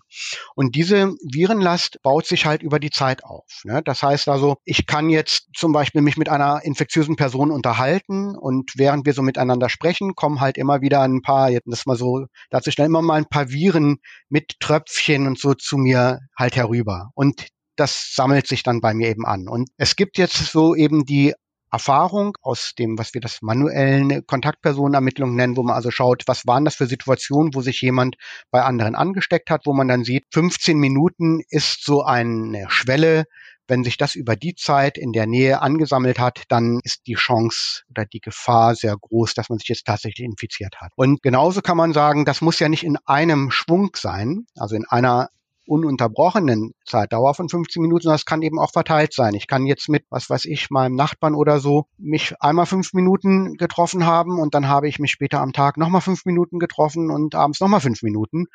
Und 0.55 0.75
diese 0.75 1.13
Virenlast 1.31 1.99
baut 2.01 2.25
sich 2.25 2.45
halt 2.45 2.63
über 2.63 2.79
die 2.79 2.89
Zeit 2.89 3.23
auf. 3.23 3.45
Ne? 3.63 3.81
Das 3.83 4.01
heißt 4.01 4.27
also, 4.27 4.57
ich 4.63 4.87
kann 4.87 5.09
jetzt 5.09 5.49
zum 5.55 5.71
Beispiel 5.71 6.01
mich 6.01 6.17
mit 6.17 6.29
einer 6.29 6.61
infektiösen 6.63 7.15
Person 7.15 7.51
unterhalten 7.51 8.35
und 8.35 8.71
während 8.75 9.05
wir 9.05 9.13
so 9.13 9.21
miteinander 9.21 9.69
sprechen, 9.69 10.15
kommen 10.15 10.39
halt 10.41 10.57
immer 10.57 10.81
wieder 10.81 11.01
ein 11.01 11.21
paar, 11.21 11.49
jetzt 11.49 11.65
das 11.67 11.85
mal 11.85 11.97
so 11.97 12.25
dazu 12.49 12.71
stellen, 12.71 12.87
immer 12.87 13.01
mal 13.01 13.15
ein 13.15 13.29
paar 13.29 13.49
Viren 13.49 13.97
mit 14.29 14.59
Tröpfchen 14.59 15.27
und 15.27 15.39
so 15.39 15.53
zu 15.53 15.77
mir 15.77 16.19
halt 16.37 16.55
herüber. 16.55 17.09
Und 17.13 17.47
das 17.75 18.13
sammelt 18.13 18.47
sich 18.47 18.63
dann 18.63 18.81
bei 18.81 18.93
mir 18.93 19.09
eben 19.09 19.25
an. 19.25 19.47
Und 19.47 19.69
es 19.77 19.95
gibt 19.95 20.17
jetzt 20.17 20.37
so 20.51 20.75
eben 20.75 21.05
die 21.05 21.33
Erfahrung 21.71 22.37
aus 22.41 22.73
dem, 22.77 22.97
was 22.97 23.13
wir 23.13 23.21
das 23.21 23.41
manuellen 23.41 24.25
Kontaktpersonenermittlung 24.25 25.35
nennen, 25.35 25.57
wo 25.57 25.63
man 25.63 25.75
also 25.75 25.91
schaut, 25.91 26.23
was 26.27 26.47
waren 26.47 26.65
das 26.65 26.75
für 26.75 26.87
Situationen, 26.87 27.53
wo 27.53 27.61
sich 27.61 27.81
jemand 27.81 28.15
bei 28.51 28.63
anderen 28.63 28.95
angesteckt 28.95 29.49
hat, 29.49 29.65
wo 29.65 29.73
man 29.73 29.87
dann 29.87 30.03
sieht, 30.03 30.25
15 30.31 30.77
Minuten 30.77 31.41
ist 31.49 31.83
so 31.83 32.03
eine 32.03 32.65
Schwelle, 32.69 33.25
wenn 33.67 33.83
sich 33.83 33.97
das 33.97 34.15
über 34.15 34.35
die 34.35 34.55
Zeit 34.55 34.97
in 34.97 35.11
der 35.11 35.25
Nähe 35.25 35.61
angesammelt 35.61 36.19
hat, 36.19 36.43
dann 36.49 36.79
ist 36.83 37.07
die 37.07 37.15
Chance 37.15 37.81
oder 37.89 38.05
die 38.05 38.19
Gefahr 38.19 38.75
sehr 38.75 38.95
groß, 38.95 39.33
dass 39.33 39.49
man 39.49 39.57
sich 39.57 39.69
jetzt 39.69 39.85
tatsächlich 39.85 40.25
infiziert 40.25 40.75
hat. 40.79 40.91
Und 40.95 41.21
genauso 41.23 41.61
kann 41.61 41.77
man 41.77 41.93
sagen, 41.93 42.25
das 42.25 42.41
muss 42.41 42.59
ja 42.59 42.69
nicht 42.69 42.83
in 42.83 42.97
einem 43.05 43.51
Schwung 43.51 43.91
sein, 43.95 44.45
also 44.55 44.75
in 44.75 44.85
einer 44.85 45.29
ununterbrochenen 45.67 46.73
Zeitdauer 46.85 47.33
von 47.33 47.49
15 47.49 47.81
Minuten, 47.81 48.09
es 48.09 48.25
kann 48.25 48.41
eben 48.41 48.59
auch 48.59 48.71
verteilt 48.71 49.13
sein. 49.13 49.33
Ich 49.33 49.47
kann 49.47 49.65
jetzt 49.65 49.89
mit, 49.89 50.05
was 50.09 50.29
weiß 50.29 50.45
ich, 50.45 50.69
meinem 50.69 50.95
Nachbarn 50.95 51.35
oder 51.35 51.59
so 51.59 51.85
mich 51.97 52.35
einmal 52.39 52.65
fünf 52.65 52.93
Minuten 52.93 53.55
getroffen 53.55 54.05
haben 54.05 54.39
und 54.39 54.53
dann 54.53 54.67
habe 54.67 54.87
ich 54.87 54.99
mich 54.99 55.11
später 55.11 55.41
am 55.41 55.53
Tag 55.53 55.77
nochmal 55.77 56.01
fünf 56.01 56.25
Minuten 56.25 56.59
getroffen 56.59 57.09
und 57.09 57.35
abends 57.35 57.59
nochmal 57.59 57.81
fünf 57.81 58.01
Minuten. 58.03 58.45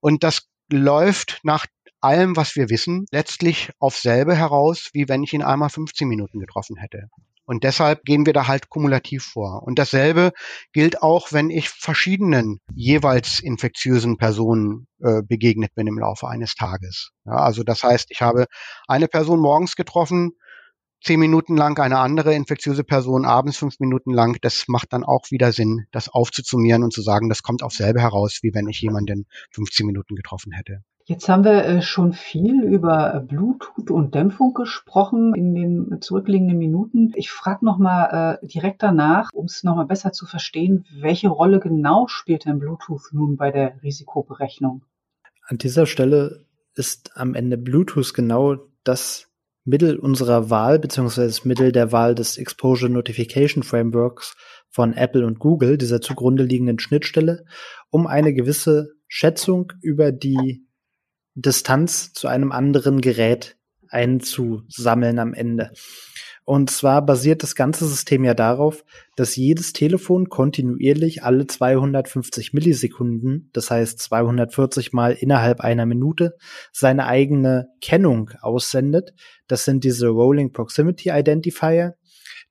Und 0.00 0.24
das 0.24 0.48
läuft 0.70 1.40
nach 1.42 1.66
allem, 2.00 2.36
was 2.36 2.56
wir 2.56 2.68
wissen, 2.70 3.06
letztlich 3.10 3.70
auf 3.78 3.96
selbe 3.96 4.34
heraus, 4.34 4.90
wie 4.92 5.08
wenn 5.08 5.22
ich 5.22 5.32
ihn 5.32 5.42
einmal 5.42 5.70
15 5.70 6.08
Minuten 6.08 6.40
getroffen 6.40 6.76
hätte. 6.76 7.08
Und 7.44 7.64
deshalb 7.64 8.04
gehen 8.04 8.24
wir 8.24 8.32
da 8.32 8.46
halt 8.46 8.68
kumulativ 8.68 9.24
vor. 9.24 9.62
Und 9.64 9.78
dasselbe 9.78 10.32
gilt 10.72 11.02
auch, 11.02 11.32
wenn 11.32 11.50
ich 11.50 11.68
verschiedenen 11.68 12.60
jeweils 12.74 13.40
infektiösen 13.40 14.16
Personen 14.16 14.86
äh, 15.00 15.22
begegnet 15.22 15.74
bin 15.74 15.86
im 15.86 15.98
Laufe 15.98 16.28
eines 16.28 16.54
Tages. 16.54 17.10
Ja, 17.24 17.32
also 17.32 17.64
das 17.64 17.82
heißt, 17.82 18.10
ich 18.10 18.22
habe 18.22 18.46
eine 18.86 19.08
Person 19.08 19.40
morgens 19.40 19.74
getroffen, 19.76 20.32
zehn 21.02 21.18
Minuten 21.18 21.56
lang 21.56 21.78
eine 21.80 21.98
andere 21.98 22.34
infektiöse 22.34 22.84
Person 22.84 23.24
abends 23.24 23.58
fünf 23.58 23.80
Minuten 23.80 24.12
lang, 24.12 24.38
das 24.40 24.64
macht 24.68 24.92
dann 24.92 25.04
auch 25.04 25.30
wieder 25.30 25.52
Sinn, 25.52 25.86
das 25.90 26.08
aufzuzummieren 26.08 26.84
und 26.84 26.92
zu 26.92 27.02
sagen, 27.02 27.28
das 27.28 27.42
kommt 27.42 27.62
auf 27.62 27.72
selbe 27.72 28.00
heraus, 28.00 28.38
wie 28.42 28.54
wenn 28.54 28.68
ich 28.68 28.80
jemanden 28.80 29.26
15 29.50 29.84
Minuten 29.86 30.14
getroffen 30.14 30.52
hätte. 30.52 30.82
Jetzt 31.04 31.28
haben 31.28 31.44
wir 31.44 31.64
äh, 31.64 31.82
schon 31.82 32.12
viel 32.12 32.62
über 32.62 33.24
Bluetooth 33.26 33.90
und 33.90 34.14
Dämpfung 34.14 34.54
gesprochen 34.54 35.34
in 35.34 35.54
den 35.54 36.00
zurückliegenden 36.00 36.56
Minuten. 36.56 37.12
Ich 37.16 37.30
frage 37.30 37.64
nochmal 37.64 38.38
äh, 38.42 38.46
direkt 38.46 38.82
danach, 38.82 39.30
um 39.32 39.46
es 39.46 39.64
nochmal 39.64 39.86
besser 39.86 40.12
zu 40.12 40.26
verstehen, 40.26 40.84
welche 40.92 41.28
Rolle 41.28 41.58
genau 41.58 42.06
spielt 42.06 42.44
denn 42.44 42.60
Bluetooth 42.60 43.12
nun 43.12 43.36
bei 43.36 43.50
der 43.50 43.82
Risikoberechnung? 43.82 44.84
An 45.46 45.58
dieser 45.58 45.86
Stelle 45.86 46.46
ist 46.74 47.16
am 47.16 47.34
Ende 47.34 47.58
Bluetooth 47.58 48.14
genau 48.14 48.56
das 48.84 49.28
Mittel 49.64 49.98
unserer 49.98 50.50
Wahl, 50.50 50.78
beziehungsweise 50.78 51.26
das 51.28 51.44
Mittel 51.44 51.72
der 51.72 51.92
Wahl 51.92 52.14
des 52.14 52.36
Exposure 52.36 52.90
Notification 52.90 53.62
Frameworks 53.62 54.34
von 54.70 54.94
Apple 54.94 55.26
und 55.26 55.38
Google, 55.38 55.78
dieser 55.78 56.00
zugrunde 56.00 56.44
liegenden 56.44 56.78
Schnittstelle, 56.78 57.44
um 57.90 58.06
eine 58.06 58.32
gewisse 58.32 58.92
Schätzung 59.06 59.72
über 59.82 60.10
die 60.10 60.66
Distanz 61.34 62.12
zu 62.12 62.28
einem 62.28 62.52
anderen 62.52 63.00
Gerät 63.00 63.56
einzusammeln 63.88 65.18
am 65.18 65.34
Ende. 65.34 65.70
Und 66.44 66.70
zwar 66.70 67.06
basiert 67.06 67.44
das 67.44 67.54
ganze 67.54 67.86
System 67.86 68.24
ja 68.24 68.34
darauf, 68.34 68.84
dass 69.14 69.36
jedes 69.36 69.72
Telefon 69.72 70.28
kontinuierlich 70.28 71.22
alle 71.22 71.46
250 71.46 72.52
Millisekunden, 72.52 73.48
das 73.52 73.70
heißt 73.70 74.00
240 74.00 74.92
mal 74.92 75.12
innerhalb 75.12 75.60
einer 75.60 75.86
Minute, 75.86 76.34
seine 76.72 77.06
eigene 77.06 77.68
Kennung 77.80 78.30
aussendet. 78.40 79.14
Das 79.46 79.64
sind 79.64 79.84
diese 79.84 80.08
Rolling 80.08 80.52
Proximity 80.52 81.10
Identifier. 81.10 81.94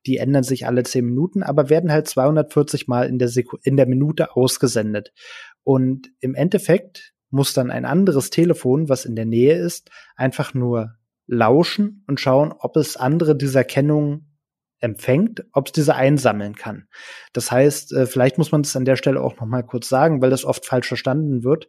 Die 0.06 0.16
ändern 0.16 0.42
sich 0.42 0.66
alle 0.66 0.82
10 0.82 1.04
Minuten, 1.04 1.42
aber 1.42 1.68
werden 1.68 1.92
halt 1.92 2.08
240 2.08 2.88
mal 2.88 3.06
in 3.06 3.18
der, 3.18 3.28
Seku 3.28 3.58
in 3.62 3.76
der 3.76 3.86
Minute 3.86 4.34
ausgesendet. 4.34 5.12
Und 5.64 6.10
im 6.18 6.34
Endeffekt 6.34 7.11
muss 7.32 7.52
dann 7.54 7.70
ein 7.70 7.84
anderes 7.84 8.30
Telefon, 8.30 8.88
was 8.88 9.04
in 9.04 9.16
der 9.16 9.26
Nähe 9.26 9.56
ist, 9.56 9.90
einfach 10.16 10.54
nur 10.54 10.94
lauschen 11.26 12.04
und 12.06 12.20
schauen, 12.20 12.52
ob 12.52 12.76
es 12.76 12.96
andere 12.96 13.36
dieser 13.36 13.64
Kennungen 13.64 14.31
empfängt, 14.82 15.44
ob 15.52 15.68
es 15.68 15.72
diese 15.72 15.94
einsammeln 15.94 16.56
kann. 16.56 16.88
Das 17.32 17.50
heißt, 17.50 17.92
äh, 17.92 18.06
vielleicht 18.06 18.36
muss 18.36 18.52
man 18.52 18.62
es 18.62 18.76
an 18.76 18.84
der 18.84 18.96
Stelle 18.96 19.22
auch 19.22 19.36
noch 19.36 19.46
mal 19.46 19.62
kurz 19.62 19.88
sagen, 19.88 20.20
weil 20.20 20.30
das 20.30 20.44
oft 20.44 20.66
falsch 20.66 20.88
verstanden 20.88 21.44
wird. 21.44 21.68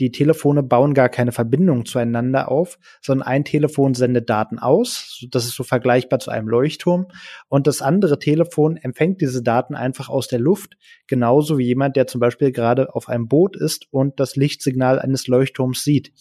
Die 0.00 0.10
Telefone 0.10 0.62
bauen 0.62 0.94
gar 0.94 1.08
keine 1.08 1.30
Verbindung 1.30 1.84
zueinander 1.84 2.50
auf, 2.50 2.78
sondern 3.00 3.28
ein 3.28 3.44
Telefon 3.44 3.94
sendet 3.94 4.28
Daten 4.28 4.58
aus. 4.58 5.24
Das 5.30 5.44
ist 5.44 5.54
so 5.54 5.62
vergleichbar 5.62 6.18
zu 6.18 6.30
einem 6.30 6.48
Leuchtturm. 6.48 7.06
Und 7.48 7.66
das 7.66 7.82
andere 7.82 8.18
Telefon 8.18 8.76
empfängt 8.76 9.20
diese 9.20 9.42
Daten 9.42 9.74
einfach 9.74 10.08
aus 10.08 10.26
der 10.26 10.40
Luft, 10.40 10.76
genauso 11.06 11.58
wie 11.58 11.66
jemand, 11.66 11.96
der 11.96 12.06
zum 12.06 12.20
Beispiel 12.20 12.50
gerade 12.50 12.94
auf 12.94 13.08
einem 13.08 13.28
Boot 13.28 13.56
ist 13.56 13.86
und 13.90 14.18
das 14.18 14.36
Lichtsignal 14.36 14.98
eines 14.98 15.28
Leuchtturms 15.28 15.84
sieht. 15.84 16.12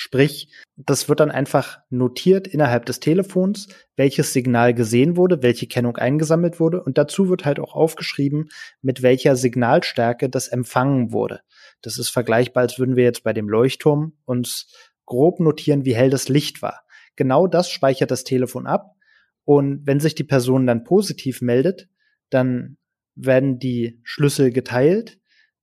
Sprich, 0.00 0.48
das 0.76 1.08
wird 1.08 1.18
dann 1.18 1.32
einfach 1.32 1.80
notiert 1.90 2.46
innerhalb 2.46 2.86
des 2.86 3.00
Telefons, 3.00 3.66
welches 3.96 4.32
Signal 4.32 4.72
gesehen 4.72 5.16
wurde, 5.16 5.42
welche 5.42 5.66
Kennung 5.66 5.96
eingesammelt 5.96 6.60
wurde 6.60 6.84
und 6.84 6.98
dazu 6.98 7.28
wird 7.28 7.44
halt 7.44 7.58
auch 7.58 7.74
aufgeschrieben, 7.74 8.48
mit 8.80 9.02
welcher 9.02 9.34
Signalstärke 9.34 10.28
das 10.30 10.46
empfangen 10.46 11.10
wurde. 11.10 11.40
Das 11.82 11.98
ist 11.98 12.10
vergleichbar, 12.10 12.60
als 12.60 12.78
würden 12.78 12.94
wir 12.94 13.02
jetzt 13.02 13.24
bei 13.24 13.32
dem 13.32 13.48
Leuchtturm 13.48 14.12
uns 14.24 14.72
grob 15.04 15.40
notieren, 15.40 15.84
wie 15.84 15.96
hell 15.96 16.10
das 16.10 16.28
Licht 16.28 16.62
war. 16.62 16.84
Genau 17.16 17.48
das 17.48 17.68
speichert 17.68 18.12
das 18.12 18.22
Telefon 18.22 18.68
ab 18.68 18.94
und 19.42 19.84
wenn 19.84 19.98
sich 19.98 20.14
die 20.14 20.22
Person 20.22 20.64
dann 20.68 20.84
positiv 20.84 21.42
meldet, 21.42 21.88
dann 22.30 22.76
werden 23.16 23.58
die 23.58 24.00
Schlüssel 24.04 24.52
geteilt 24.52 25.18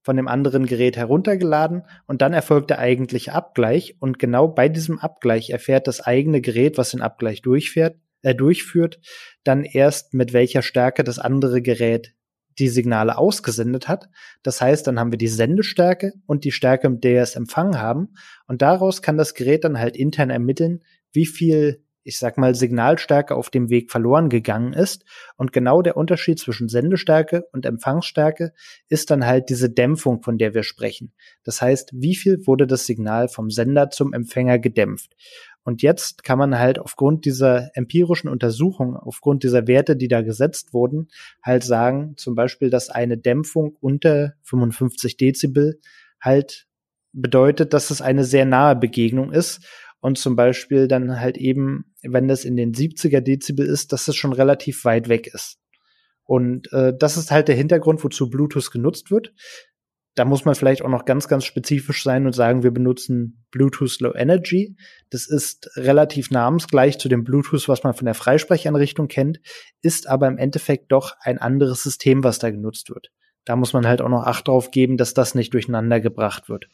von 0.05 0.17
dem 0.17 0.27
anderen 0.27 0.67
Gerät 0.67 0.97
heruntergeladen 0.97 1.81
und 2.05 2.21
dann 2.21 2.31
erfolgt 2.31 2.69
der 2.69 2.77
eigentliche 2.77 3.33
Abgleich 3.33 3.95
und 3.99 4.19
genau 4.19 4.47
bei 4.47 4.69
diesem 4.69 4.99
Abgleich 4.99 5.49
erfährt 5.49 5.87
das 5.87 5.99
eigene 5.99 6.41
Gerät, 6.41 6.77
was 6.77 6.91
den 6.91 7.01
Abgleich 7.01 7.41
durchfährt, 7.41 7.97
äh, 8.21 8.35
durchführt, 8.35 8.99
dann 9.43 9.63
erst 9.63 10.13
mit 10.13 10.31
welcher 10.31 10.61
Stärke 10.61 11.03
das 11.03 11.17
andere 11.17 11.63
Gerät 11.63 12.13
die 12.59 12.69
Signale 12.69 13.17
ausgesendet 13.17 13.87
hat. 13.87 14.07
Das 14.43 14.61
heißt, 14.61 14.85
dann 14.85 14.99
haben 14.99 15.11
wir 15.11 15.17
die 15.17 15.27
Sendestärke 15.27 16.13
und 16.27 16.43
die 16.43 16.51
Stärke, 16.51 16.87
mit 16.87 17.03
der 17.03 17.13
wir 17.13 17.21
es 17.23 17.35
empfangen 17.35 17.81
haben. 17.81 18.09
Und 18.47 18.61
daraus 18.61 19.01
kann 19.01 19.17
das 19.17 19.33
Gerät 19.33 19.63
dann 19.63 19.79
halt 19.79 19.97
intern 19.97 20.29
ermitteln, 20.29 20.83
wie 21.11 21.25
viel 21.25 21.83
ich 22.05 22.19
sag 22.19 22.37
mal, 22.37 22.53
Signalstärke 22.53 23.35
auf 23.35 23.49
dem 23.49 23.69
Weg 23.69 23.91
verloren 23.91 24.29
gegangen 24.29 24.73
ist. 24.73 25.03
Und 25.37 25.51
genau 25.51 25.81
der 25.81 25.97
Unterschied 25.97 26.39
zwischen 26.39 26.69
Sendestärke 26.69 27.45
und 27.51 27.65
Empfangsstärke 27.65 28.53
ist 28.87 29.09
dann 29.09 29.25
halt 29.25 29.49
diese 29.49 29.71
Dämpfung, 29.71 30.21
von 30.21 30.37
der 30.37 30.53
wir 30.53 30.63
sprechen. 30.63 31.13
Das 31.43 31.61
heißt, 31.61 31.91
wie 31.93 32.15
viel 32.15 32.45
wurde 32.45 32.67
das 32.67 32.85
Signal 32.85 33.27
vom 33.27 33.49
Sender 33.49 33.89
zum 33.89 34.13
Empfänger 34.13 34.59
gedämpft? 34.59 35.15
Und 35.63 35.81
jetzt 35.81 36.23
kann 36.23 36.37
man 36.37 36.59
halt 36.59 36.77
aufgrund 36.77 37.25
dieser 37.25 37.75
empirischen 37.75 38.29
Untersuchung, 38.29 38.95
aufgrund 38.95 39.41
dieser 39.41 39.65
Werte, 39.65 39.95
die 39.95 40.07
da 40.07 40.21
gesetzt 40.21 40.73
wurden, 40.73 41.07
halt 41.41 41.63
sagen, 41.63 42.13
zum 42.17 42.35
Beispiel, 42.35 42.69
dass 42.69 42.91
eine 42.91 43.17
Dämpfung 43.17 43.75
unter 43.81 44.33
55 44.43 45.17
Dezibel 45.17 45.79
halt 46.21 46.67
bedeutet, 47.13 47.73
dass 47.73 47.89
es 47.89 48.01
eine 48.01 48.25
sehr 48.25 48.45
nahe 48.45 48.75
Begegnung 48.75 49.31
ist 49.31 49.65
und 50.05 50.19
zum 50.19 50.35
Beispiel 50.35 50.87
dann 50.87 51.19
halt 51.19 51.35
eben, 51.35 51.91
wenn 52.03 52.27
das 52.27 52.45
in 52.45 52.55
den 52.55 52.73
70er 52.75 53.21
Dezibel 53.21 53.65
ist, 53.65 53.91
dass 53.91 54.07
es 54.07 54.15
schon 54.15 54.33
relativ 54.33 54.85
weit 54.85 55.09
weg 55.09 55.25
ist. 55.25 55.57
Und 56.25 56.71
äh, 56.73 56.93
das 56.95 57.17
ist 57.17 57.31
halt 57.31 57.47
der 57.47 57.55
Hintergrund, 57.55 58.03
wozu 58.03 58.29
Bluetooth 58.29 58.69
genutzt 58.69 59.09
wird. 59.09 59.33
Da 60.13 60.23
muss 60.23 60.45
man 60.45 60.53
vielleicht 60.53 60.83
auch 60.83 60.89
noch 60.89 61.05
ganz, 61.05 61.27
ganz 61.27 61.43
spezifisch 61.45 62.03
sein 62.03 62.27
und 62.27 62.33
sagen, 62.33 62.61
wir 62.61 62.69
benutzen 62.69 63.47
Bluetooth 63.49 63.99
Low 63.99 64.13
Energy. 64.13 64.75
Das 65.09 65.25
ist 65.25 65.71
relativ 65.75 66.29
namensgleich 66.29 66.99
zu 66.99 67.09
dem 67.09 67.23
Bluetooth, 67.23 67.67
was 67.67 67.81
man 67.81 67.95
von 67.95 68.05
der 68.05 68.13
Freisprechanrichtung 68.13 69.07
kennt, 69.07 69.39
ist 69.81 70.05
aber 70.05 70.27
im 70.27 70.37
Endeffekt 70.37 70.91
doch 70.91 71.15
ein 71.19 71.39
anderes 71.39 71.81
System, 71.81 72.23
was 72.23 72.37
da 72.37 72.51
genutzt 72.51 72.91
wird. 72.91 73.09
Da 73.43 73.55
muss 73.55 73.73
man 73.73 73.87
halt 73.87 74.01
auch 74.01 74.09
noch 74.09 74.27
Acht 74.27 74.49
drauf 74.49 74.69
geben, 74.69 74.97
dass 74.97 75.15
das 75.15 75.33
nicht 75.33 75.51
durcheinander 75.55 75.99
gebracht 75.99 76.47
wird. 76.47 76.67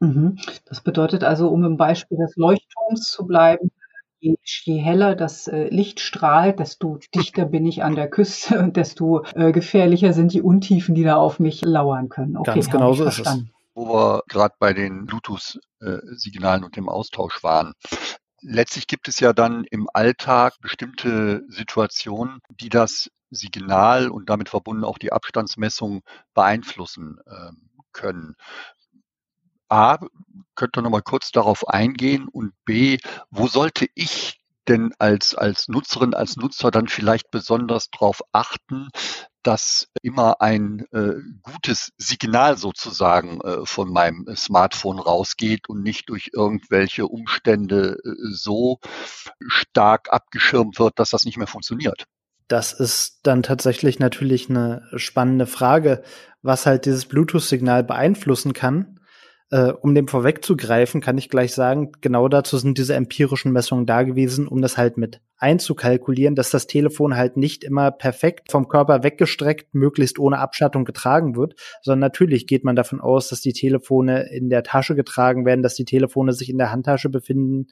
Mhm. 0.00 0.38
Das 0.66 0.80
bedeutet 0.80 1.24
also, 1.24 1.48
um 1.48 1.64
im 1.64 1.76
Beispiel 1.76 2.18
des 2.18 2.36
Leuchtturms 2.36 3.10
zu 3.10 3.26
bleiben, 3.26 3.70
je, 4.20 4.36
je 4.42 4.78
heller 4.78 5.14
das 5.14 5.46
äh, 5.48 5.68
Licht 5.68 6.00
strahlt, 6.00 6.58
desto 6.58 6.98
dichter 7.14 7.46
bin 7.46 7.66
ich 7.66 7.82
an 7.82 7.94
der 7.94 8.08
Küste 8.08 8.58
und 8.58 8.76
desto 8.76 9.24
äh, 9.34 9.52
gefährlicher 9.52 10.12
sind 10.12 10.32
die 10.32 10.42
Untiefen, 10.42 10.94
die 10.94 11.04
da 11.04 11.16
auf 11.16 11.38
mich 11.38 11.62
lauern 11.64 12.08
können. 12.08 12.36
Okay, 12.36 12.54
Ganz 12.54 12.70
genau 12.70 12.92
so 12.92 13.04
ist 13.04 13.20
es. 13.20 13.44
Wo 13.74 13.88
wir 13.92 14.22
gerade 14.28 14.54
bei 14.58 14.72
den 14.72 15.04
Bluetooth-Signalen 15.04 16.64
und 16.64 16.76
dem 16.76 16.88
Austausch 16.88 17.42
waren. 17.42 17.74
Letztlich 18.40 18.86
gibt 18.86 19.08
es 19.08 19.20
ja 19.20 19.32
dann 19.32 19.64
im 19.70 19.88
Alltag 19.92 20.54
bestimmte 20.62 21.42
Situationen, 21.48 22.40
die 22.48 22.70
das 22.70 23.10
Signal 23.30 24.08
und 24.08 24.30
damit 24.30 24.48
verbunden 24.48 24.84
auch 24.84 24.98
die 24.98 25.12
Abstandsmessung 25.12 26.02
beeinflussen 26.32 27.18
äh, 27.26 27.50
können. 27.92 28.36
A, 29.68 29.98
könnt 30.54 30.76
ihr 30.76 30.82
noch 30.82 30.90
mal 30.90 31.02
kurz 31.02 31.30
darauf 31.32 31.68
eingehen 31.68 32.28
und 32.28 32.52
B, 32.64 32.98
wo 33.30 33.46
sollte 33.46 33.86
ich 33.94 34.40
denn 34.68 34.92
als, 34.98 35.34
als 35.34 35.68
Nutzerin, 35.68 36.14
als 36.14 36.36
Nutzer 36.36 36.70
dann 36.70 36.88
vielleicht 36.88 37.30
besonders 37.30 37.90
darauf 37.90 38.22
achten, 38.32 38.88
dass 39.42 39.86
immer 40.02 40.40
ein 40.40 40.86
äh, 40.90 41.14
gutes 41.42 41.92
Signal 41.98 42.56
sozusagen 42.56 43.40
äh, 43.42 43.64
von 43.64 43.92
meinem 43.92 44.26
Smartphone 44.34 44.98
rausgeht 44.98 45.68
und 45.68 45.82
nicht 45.82 46.08
durch 46.08 46.30
irgendwelche 46.32 47.06
Umstände 47.06 47.98
äh, 48.04 48.10
so 48.32 48.80
stark 49.46 50.12
abgeschirmt 50.12 50.80
wird, 50.80 50.98
dass 50.98 51.10
das 51.10 51.24
nicht 51.24 51.36
mehr 51.36 51.46
funktioniert. 51.46 52.06
Das 52.48 52.72
ist 52.72 53.20
dann 53.22 53.42
tatsächlich 53.44 53.98
natürlich 54.00 54.50
eine 54.50 54.88
spannende 54.96 55.46
Frage, 55.46 56.02
was 56.42 56.66
halt 56.66 56.86
dieses 56.86 57.06
Bluetooth-Signal 57.06 57.84
beeinflussen 57.84 58.52
kann 58.52 58.95
Äh, 59.50 59.70
um 59.70 59.94
dem 59.94 60.08
vorwegzugreifen, 60.08 61.00
kann 61.00 61.18
ich 61.18 61.28
gleich 61.28 61.54
sagen, 61.54 61.92
genau 62.00 62.26
dazu 62.26 62.58
sind 62.58 62.78
diese 62.78 62.94
empirischen 62.94 63.52
Messungen 63.52 63.86
da 63.86 64.02
gewesen, 64.02 64.48
um 64.48 64.60
das 64.60 64.76
halt 64.76 64.98
mit 64.98 65.20
einzukalkulieren, 65.36 66.34
dass 66.34 66.50
das 66.50 66.66
Telefon 66.66 67.16
halt 67.16 67.36
nicht 67.36 67.62
immer 67.62 67.92
perfekt 67.92 68.50
vom 68.50 68.66
Körper 68.66 69.04
weggestreckt, 69.04 69.72
möglichst 69.72 70.18
ohne 70.18 70.40
Abschattung 70.40 70.84
getragen 70.84 71.36
wird, 71.36 71.54
sondern 71.80 72.00
natürlich 72.00 72.48
geht 72.48 72.64
man 72.64 72.74
davon 72.74 73.00
aus, 73.00 73.28
dass 73.28 73.40
die 73.40 73.52
Telefone 73.52 74.28
in 74.30 74.50
der 74.50 74.64
Tasche 74.64 74.96
getragen 74.96 75.46
werden, 75.46 75.62
dass 75.62 75.76
die 75.76 75.84
Telefone 75.84 76.32
sich 76.32 76.50
in 76.50 76.58
der 76.58 76.72
Handtasche 76.72 77.08
befinden, 77.08 77.68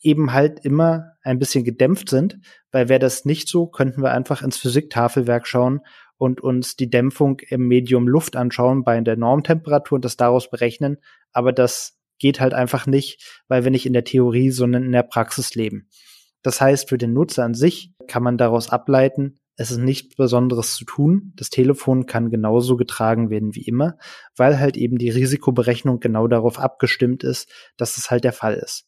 eben 0.00 0.32
halt 0.32 0.64
immer 0.64 1.12
ein 1.22 1.38
bisschen 1.38 1.62
gedämpft 1.64 2.08
sind, 2.08 2.38
weil 2.72 2.88
wäre 2.88 2.98
das 2.98 3.24
nicht 3.24 3.48
so, 3.48 3.66
könnten 3.66 4.02
wir 4.02 4.10
einfach 4.10 4.42
ins 4.42 4.58
Physiktafelwerk 4.58 5.46
schauen 5.46 5.80
und 6.16 6.40
uns 6.40 6.76
die 6.76 6.90
Dämpfung 6.90 7.40
im 7.48 7.66
Medium 7.66 8.08
Luft 8.08 8.36
anschauen 8.36 8.84
bei 8.84 9.00
der 9.00 9.16
Normtemperatur 9.16 9.96
und 9.96 10.04
das 10.04 10.16
daraus 10.16 10.50
berechnen. 10.50 10.98
Aber 11.32 11.52
das 11.52 11.98
geht 12.18 12.40
halt 12.40 12.54
einfach 12.54 12.86
nicht, 12.86 13.42
weil 13.48 13.64
wir 13.64 13.70
nicht 13.70 13.86
in 13.86 13.92
der 13.92 14.04
Theorie, 14.04 14.50
sondern 14.50 14.84
in 14.84 14.92
der 14.92 15.02
Praxis 15.02 15.54
leben. 15.54 15.88
Das 16.42 16.60
heißt, 16.60 16.88
für 16.88 16.98
den 16.98 17.12
Nutzer 17.12 17.44
an 17.44 17.54
sich 17.54 17.92
kann 18.06 18.22
man 18.22 18.38
daraus 18.38 18.70
ableiten, 18.70 19.38
es 19.56 19.70
ist 19.70 19.78
nichts 19.78 20.16
Besonderes 20.16 20.74
zu 20.74 20.84
tun. 20.84 21.32
Das 21.36 21.48
Telefon 21.48 22.06
kann 22.06 22.30
genauso 22.30 22.76
getragen 22.76 23.30
werden 23.30 23.54
wie 23.54 23.62
immer, 23.62 23.96
weil 24.36 24.58
halt 24.58 24.76
eben 24.76 24.98
die 24.98 25.10
Risikoberechnung 25.10 26.00
genau 26.00 26.26
darauf 26.26 26.58
abgestimmt 26.58 27.22
ist, 27.22 27.50
dass 27.76 27.96
es 27.96 28.10
halt 28.10 28.24
der 28.24 28.32
Fall 28.32 28.54
ist. 28.54 28.86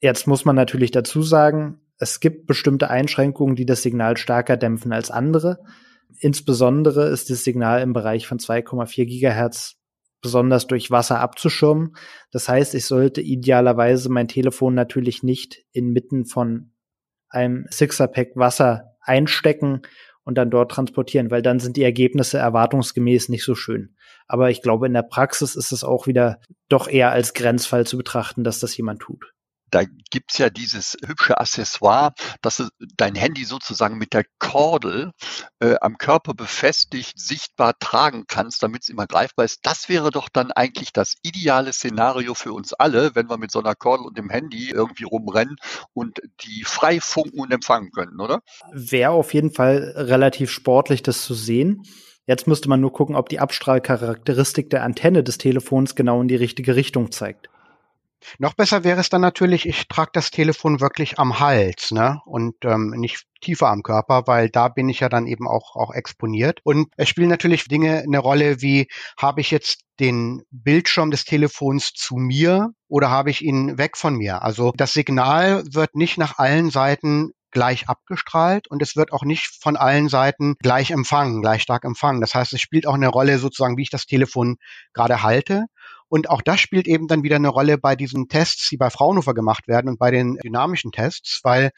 Jetzt 0.00 0.26
muss 0.26 0.44
man 0.44 0.56
natürlich 0.56 0.90
dazu 0.90 1.22
sagen, 1.22 1.80
es 1.98 2.18
gibt 2.18 2.46
bestimmte 2.46 2.90
Einschränkungen, 2.90 3.54
die 3.54 3.66
das 3.66 3.82
Signal 3.82 4.16
stärker 4.16 4.56
dämpfen 4.56 4.92
als 4.92 5.10
andere. 5.10 5.60
Insbesondere 6.18 7.08
ist 7.08 7.30
das 7.30 7.44
Signal 7.44 7.82
im 7.82 7.92
Bereich 7.92 8.26
von 8.26 8.38
2,4 8.38 9.04
Gigahertz 9.04 9.76
besonders 10.22 10.66
durch 10.66 10.90
Wasser 10.90 11.20
abzuschirmen. 11.20 11.96
Das 12.32 12.48
heißt, 12.48 12.74
ich 12.74 12.86
sollte 12.86 13.20
idealerweise 13.20 14.08
mein 14.08 14.26
Telefon 14.26 14.74
natürlich 14.74 15.22
nicht 15.22 15.64
inmitten 15.72 16.24
von 16.24 16.72
einem 17.28 17.66
Sixer-Pack 17.70 18.30
Wasser 18.34 18.96
einstecken 19.02 19.82
und 20.24 20.38
dann 20.38 20.50
dort 20.50 20.70
transportieren, 20.70 21.30
weil 21.30 21.42
dann 21.42 21.60
sind 21.60 21.76
die 21.76 21.82
Ergebnisse 21.82 22.38
erwartungsgemäß 22.38 23.28
nicht 23.28 23.44
so 23.44 23.54
schön. 23.54 23.96
Aber 24.26 24.48
ich 24.48 24.62
glaube, 24.62 24.86
in 24.86 24.94
der 24.94 25.02
Praxis 25.02 25.56
ist 25.56 25.72
es 25.72 25.84
auch 25.84 26.06
wieder 26.06 26.40
doch 26.70 26.88
eher 26.88 27.12
als 27.12 27.34
Grenzfall 27.34 27.86
zu 27.86 27.98
betrachten, 27.98 28.44
dass 28.44 28.60
das 28.60 28.74
jemand 28.76 29.00
tut 29.00 29.33
da 29.74 29.82
gibt's 30.10 30.38
ja 30.38 30.50
dieses 30.50 30.96
hübsche 31.04 31.38
Accessoire, 31.38 32.12
dass 32.42 32.58
du 32.58 32.68
dein 32.96 33.16
Handy 33.16 33.44
sozusagen 33.44 33.98
mit 33.98 34.12
der 34.12 34.24
Kordel 34.38 35.10
äh, 35.58 35.74
am 35.80 35.98
Körper 35.98 36.32
befestigt 36.34 37.18
sichtbar 37.18 37.74
tragen 37.80 38.24
kannst, 38.28 38.62
damit 38.62 38.82
es 38.82 38.88
immer 38.88 39.08
greifbar 39.08 39.44
ist. 39.44 39.60
Das 39.64 39.88
wäre 39.88 40.10
doch 40.10 40.28
dann 40.32 40.52
eigentlich 40.52 40.92
das 40.92 41.14
ideale 41.22 41.72
Szenario 41.72 42.34
für 42.34 42.52
uns 42.52 42.72
alle, 42.72 43.16
wenn 43.16 43.28
wir 43.28 43.36
mit 43.36 43.50
so 43.50 43.58
einer 43.58 43.74
Kordel 43.74 44.06
und 44.06 44.16
dem 44.16 44.30
Handy 44.30 44.70
irgendwie 44.70 45.04
rumrennen 45.04 45.56
und 45.92 46.20
die 46.44 46.62
frei 46.64 47.00
funken 47.00 47.40
und 47.40 47.52
empfangen 47.52 47.90
können, 47.90 48.20
oder? 48.20 48.40
Wäre 48.72 49.10
auf 49.10 49.34
jeden 49.34 49.52
Fall 49.52 49.94
relativ 49.96 50.50
sportlich, 50.52 51.02
das 51.02 51.22
zu 51.24 51.34
sehen. 51.34 51.82
Jetzt 52.26 52.46
müsste 52.46 52.68
man 52.68 52.80
nur 52.80 52.92
gucken, 52.92 53.16
ob 53.16 53.28
die 53.28 53.40
Abstrahlcharakteristik 53.40 54.70
der 54.70 54.84
Antenne 54.84 55.24
des 55.24 55.36
Telefons 55.36 55.96
genau 55.96 56.22
in 56.22 56.28
die 56.28 56.36
richtige 56.36 56.76
Richtung 56.76 57.10
zeigt. 57.10 57.50
Noch 58.38 58.54
besser 58.54 58.84
wäre 58.84 59.00
es 59.00 59.08
dann 59.08 59.20
natürlich, 59.20 59.66
ich 59.66 59.88
trage 59.88 60.10
das 60.12 60.30
Telefon 60.30 60.80
wirklich 60.80 61.18
am 61.18 61.40
Hals, 61.40 61.90
ne? 61.90 62.20
Und 62.26 62.56
ähm, 62.64 62.90
nicht 62.96 63.24
tiefer 63.40 63.68
am 63.68 63.82
Körper, 63.82 64.24
weil 64.26 64.48
da 64.48 64.68
bin 64.68 64.88
ich 64.88 65.00
ja 65.00 65.08
dann 65.08 65.26
eben 65.26 65.46
auch, 65.46 65.76
auch 65.76 65.92
exponiert. 65.92 66.60
Und 66.64 66.88
es 66.96 67.08
spielen 67.08 67.28
natürlich 67.28 67.64
Dinge 67.64 68.02
eine 68.06 68.18
Rolle, 68.18 68.62
wie 68.62 68.88
habe 69.18 69.40
ich 69.40 69.50
jetzt 69.50 69.80
den 70.00 70.42
Bildschirm 70.50 71.10
des 71.10 71.24
Telefons 71.24 71.92
zu 71.92 72.16
mir 72.16 72.70
oder 72.88 73.10
habe 73.10 73.30
ich 73.30 73.42
ihn 73.42 73.78
weg 73.78 73.96
von 73.96 74.14
mir? 74.16 74.42
Also 74.42 74.72
das 74.76 74.92
Signal 74.92 75.62
wird 75.70 75.94
nicht 75.94 76.18
nach 76.18 76.38
allen 76.38 76.70
Seiten 76.70 77.32
gleich 77.54 77.88
abgestrahlt 77.88 78.68
und 78.68 78.82
es 78.82 78.96
wird 78.96 79.12
auch 79.12 79.22
nicht 79.22 79.62
von 79.62 79.76
allen 79.76 80.08
Seiten 80.08 80.56
gleich 80.60 80.90
empfangen, 80.90 81.40
gleich 81.40 81.62
stark 81.62 81.84
empfangen. 81.84 82.20
Das 82.20 82.34
heißt, 82.34 82.52
es 82.52 82.60
spielt 82.60 82.86
auch 82.86 82.94
eine 82.94 83.08
Rolle 83.08 83.38
sozusagen, 83.38 83.78
wie 83.78 83.82
ich 83.82 83.90
das 83.90 84.06
Telefon 84.06 84.56
gerade 84.92 85.22
halte. 85.22 85.66
Und 86.08 86.30
auch 86.30 86.42
das 86.42 86.60
spielt 86.60 86.86
eben 86.86 87.08
dann 87.08 87.22
wieder 87.22 87.36
eine 87.36 87.48
Rolle 87.48 87.78
bei 87.78 87.96
diesen 87.96 88.28
Tests, 88.28 88.68
die 88.68 88.76
bei 88.76 88.90
Fraunhofer 88.90 89.34
gemacht 89.34 89.68
werden 89.68 89.88
und 89.88 89.98
bei 89.98 90.10
den 90.10 90.36
dynamischen 90.36 90.92
Tests, 90.92 91.40
weil 91.42 91.70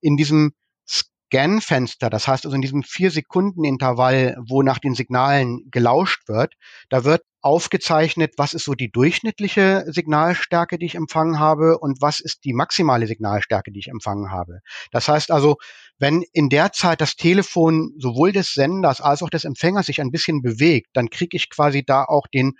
in 0.00 0.16
diesem 0.16 0.52
Scan-Fenster, 0.86 2.10
das 2.10 2.28
heißt 2.28 2.44
also 2.44 2.54
in 2.54 2.62
diesem 2.62 2.82
vier 2.82 3.10
Sekunden 3.10 3.64
Intervall, 3.64 4.36
wo 4.46 4.62
nach 4.62 4.78
den 4.78 4.94
Signalen 4.94 5.68
gelauscht 5.70 6.28
wird, 6.28 6.54
da 6.90 7.04
wird 7.04 7.22
aufgezeichnet, 7.40 8.34
was 8.38 8.54
ist 8.54 8.64
so 8.64 8.74
die 8.74 8.90
durchschnittliche 8.90 9.84
Signalstärke, 9.86 10.78
die 10.78 10.86
ich 10.86 10.94
empfangen 10.94 11.38
habe 11.38 11.78
und 11.78 12.00
was 12.00 12.20
ist 12.20 12.44
die 12.44 12.54
maximale 12.54 13.06
Signalstärke, 13.06 13.70
die 13.70 13.80
ich 13.80 13.88
empfangen 13.88 14.30
habe. 14.30 14.60
Das 14.92 15.08
heißt 15.08 15.30
also, 15.30 15.56
wenn 15.98 16.22
in 16.32 16.48
der 16.48 16.72
Zeit 16.72 17.00
das 17.00 17.16
Telefon 17.16 17.92
sowohl 17.98 18.32
des 18.32 18.54
Senders 18.54 19.00
als 19.00 19.22
auch 19.22 19.28
des 19.28 19.44
Empfängers 19.44 19.86
sich 19.86 20.00
ein 20.00 20.10
bisschen 20.10 20.40
bewegt, 20.40 20.88
dann 20.94 21.10
kriege 21.10 21.36
ich 21.36 21.50
quasi 21.50 21.84
da 21.84 22.04
auch 22.04 22.26
den 22.28 22.54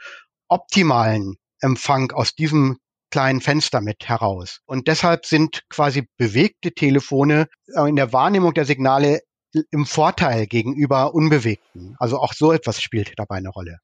optimalen 0.49 1.37
Empfang 1.61 2.13
aus 2.13 2.35
diesem 2.35 2.79
kleinen 3.11 3.41
Fenster 3.41 3.81
mit 3.81 4.09
heraus. 4.09 4.61
Und 4.67 4.89
deshalb 4.89 5.25
sind 5.25 5.63
quasi 5.69 6.09
bewegte 6.17 6.73
Telefone 6.73 7.47
äh, 7.75 7.89
in 7.89 7.97
der 7.97 8.13
Wahrnehmung 8.13 8.55
der 8.55 8.65
Signale 8.65 9.21
im 9.71 9.87
Vorteil 9.87 10.47
gegenüber 10.47 11.15
unbewegten. 11.15 11.95
Also 11.99 12.19
auch 12.19 12.33
so 12.33 12.53
etwas 12.53 12.83
spielt 12.83 13.13
dabei 13.17 13.37
eine 13.37 13.51
Rolle. 13.51 13.79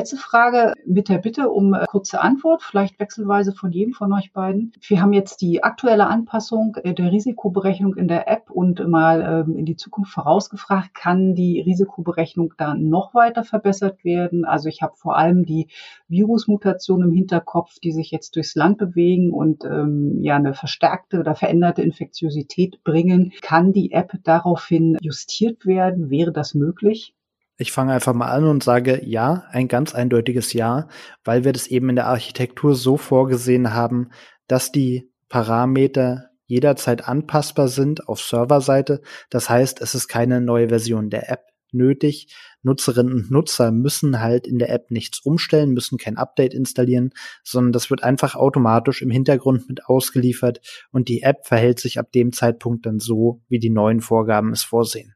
Letzte 0.00 0.16
Frage 0.16 0.72
mit 0.86 1.10
der 1.10 1.18
Bitte 1.18 1.50
um 1.50 1.74
äh, 1.74 1.84
kurze 1.86 2.22
Antwort, 2.22 2.62
vielleicht 2.62 2.98
wechselweise 2.98 3.52
von 3.52 3.70
jedem 3.70 3.92
von 3.92 4.10
euch 4.14 4.32
beiden. 4.32 4.72
Wir 4.80 5.02
haben 5.02 5.12
jetzt 5.12 5.42
die 5.42 5.62
aktuelle 5.62 6.06
Anpassung 6.06 6.74
äh, 6.82 6.94
der 6.94 7.12
Risikoberechnung 7.12 7.96
in 7.96 8.08
der 8.08 8.26
App 8.26 8.50
und 8.50 8.88
mal 8.88 9.44
ähm, 9.46 9.58
in 9.58 9.66
die 9.66 9.76
Zukunft 9.76 10.10
vorausgefragt, 10.14 10.94
kann 10.94 11.34
die 11.34 11.60
Risikoberechnung 11.60 12.54
da 12.56 12.74
noch 12.74 13.12
weiter 13.12 13.44
verbessert 13.44 14.02
werden? 14.02 14.46
Also 14.46 14.70
ich 14.70 14.80
habe 14.80 14.96
vor 14.96 15.18
allem 15.18 15.44
die 15.44 15.68
Virusmutationen 16.08 17.10
im 17.10 17.14
Hinterkopf, 17.14 17.78
die 17.80 17.92
sich 17.92 18.10
jetzt 18.10 18.36
durchs 18.36 18.54
Land 18.54 18.78
bewegen 18.78 19.34
und 19.34 19.66
ähm, 19.66 20.16
ja 20.22 20.36
eine 20.36 20.54
verstärkte 20.54 21.20
oder 21.20 21.34
veränderte 21.34 21.82
Infektiosität 21.82 22.82
bringen. 22.84 23.34
Kann 23.42 23.74
die 23.74 23.92
App 23.92 24.14
daraufhin 24.24 24.96
justiert 25.02 25.66
werden? 25.66 26.08
Wäre 26.08 26.32
das 26.32 26.54
möglich? 26.54 27.14
Ich 27.60 27.72
fange 27.72 27.92
einfach 27.92 28.14
mal 28.14 28.30
an 28.30 28.44
und 28.44 28.64
sage 28.64 29.04
ja, 29.04 29.44
ein 29.50 29.68
ganz 29.68 29.94
eindeutiges 29.94 30.54
Ja, 30.54 30.88
weil 31.24 31.44
wir 31.44 31.52
das 31.52 31.66
eben 31.66 31.90
in 31.90 31.96
der 31.96 32.06
Architektur 32.06 32.74
so 32.74 32.96
vorgesehen 32.96 33.74
haben, 33.74 34.08
dass 34.46 34.72
die 34.72 35.12
Parameter 35.28 36.30
jederzeit 36.46 37.06
anpassbar 37.06 37.68
sind 37.68 38.08
auf 38.08 38.18
Serverseite. 38.18 39.02
Das 39.28 39.50
heißt, 39.50 39.82
es 39.82 39.94
ist 39.94 40.08
keine 40.08 40.40
neue 40.40 40.70
Version 40.70 41.10
der 41.10 41.30
App 41.30 41.42
nötig. 41.70 42.34
Nutzerinnen 42.62 43.12
und 43.12 43.30
Nutzer 43.30 43.72
müssen 43.72 44.20
halt 44.20 44.46
in 44.46 44.58
der 44.58 44.70
App 44.70 44.90
nichts 44.90 45.20
umstellen, 45.20 45.74
müssen 45.74 45.98
kein 45.98 46.16
Update 46.16 46.54
installieren, 46.54 47.12
sondern 47.44 47.72
das 47.72 47.90
wird 47.90 48.02
einfach 48.02 48.36
automatisch 48.36 49.02
im 49.02 49.10
Hintergrund 49.10 49.68
mit 49.68 49.84
ausgeliefert 49.84 50.62
und 50.92 51.08
die 51.08 51.20
App 51.20 51.46
verhält 51.46 51.78
sich 51.78 51.98
ab 51.98 52.10
dem 52.12 52.32
Zeitpunkt 52.32 52.86
dann 52.86 53.00
so, 53.00 53.42
wie 53.48 53.58
die 53.58 53.68
neuen 53.68 54.00
Vorgaben 54.00 54.50
es 54.52 54.62
vorsehen. 54.62 55.14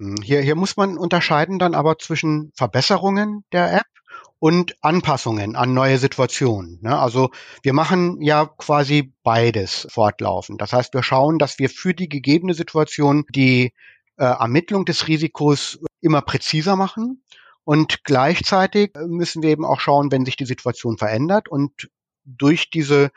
Hm, 0.00 0.16
hier, 0.22 0.40
hier 0.40 0.56
muss 0.56 0.76
man 0.76 0.98
unterscheiden 0.98 1.58
dann 1.58 1.74
aber 1.74 1.98
zwischen 1.98 2.52
Verbesserungen 2.54 3.44
der 3.52 3.72
App 3.74 3.86
und 4.38 4.76
Anpassungen 4.82 5.56
an 5.56 5.72
neue 5.72 5.98
Situationen. 5.98 6.78
Ne? 6.82 6.98
Also 6.98 7.30
wir 7.62 7.72
machen 7.72 8.20
ja 8.20 8.46
quasi 8.46 9.14
beides 9.22 9.86
fortlaufend. 9.90 10.60
Das 10.60 10.72
heißt, 10.72 10.92
wir 10.94 11.02
schauen, 11.02 11.38
dass 11.38 11.58
wir 11.58 11.70
für 11.70 11.94
die 11.94 12.08
gegebene 12.08 12.54
Situation 12.54 13.24
die 13.30 13.72
äh, 14.16 14.24
Ermittlung 14.24 14.84
des 14.84 15.08
Risikos 15.08 15.78
immer 16.00 16.20
präziser 16.20 16.76
machen. 16.76 17.22
Und 17.64 18.04
gleichzeitig 18.04 18.92
müssen 19.06 19.42
wir 19.42 19.50
eben 19.50 19.64
auch 19.64 19.80
schauen, 19.80 20.12
wenn 20.12 20.26
sich 20.26 20.36
die 20.36 20.44
Situation 20.44 20.98
verändert 20.98 21.48
und 21.48 21.88
durch 22.26 22.68
diese 22.68 23.10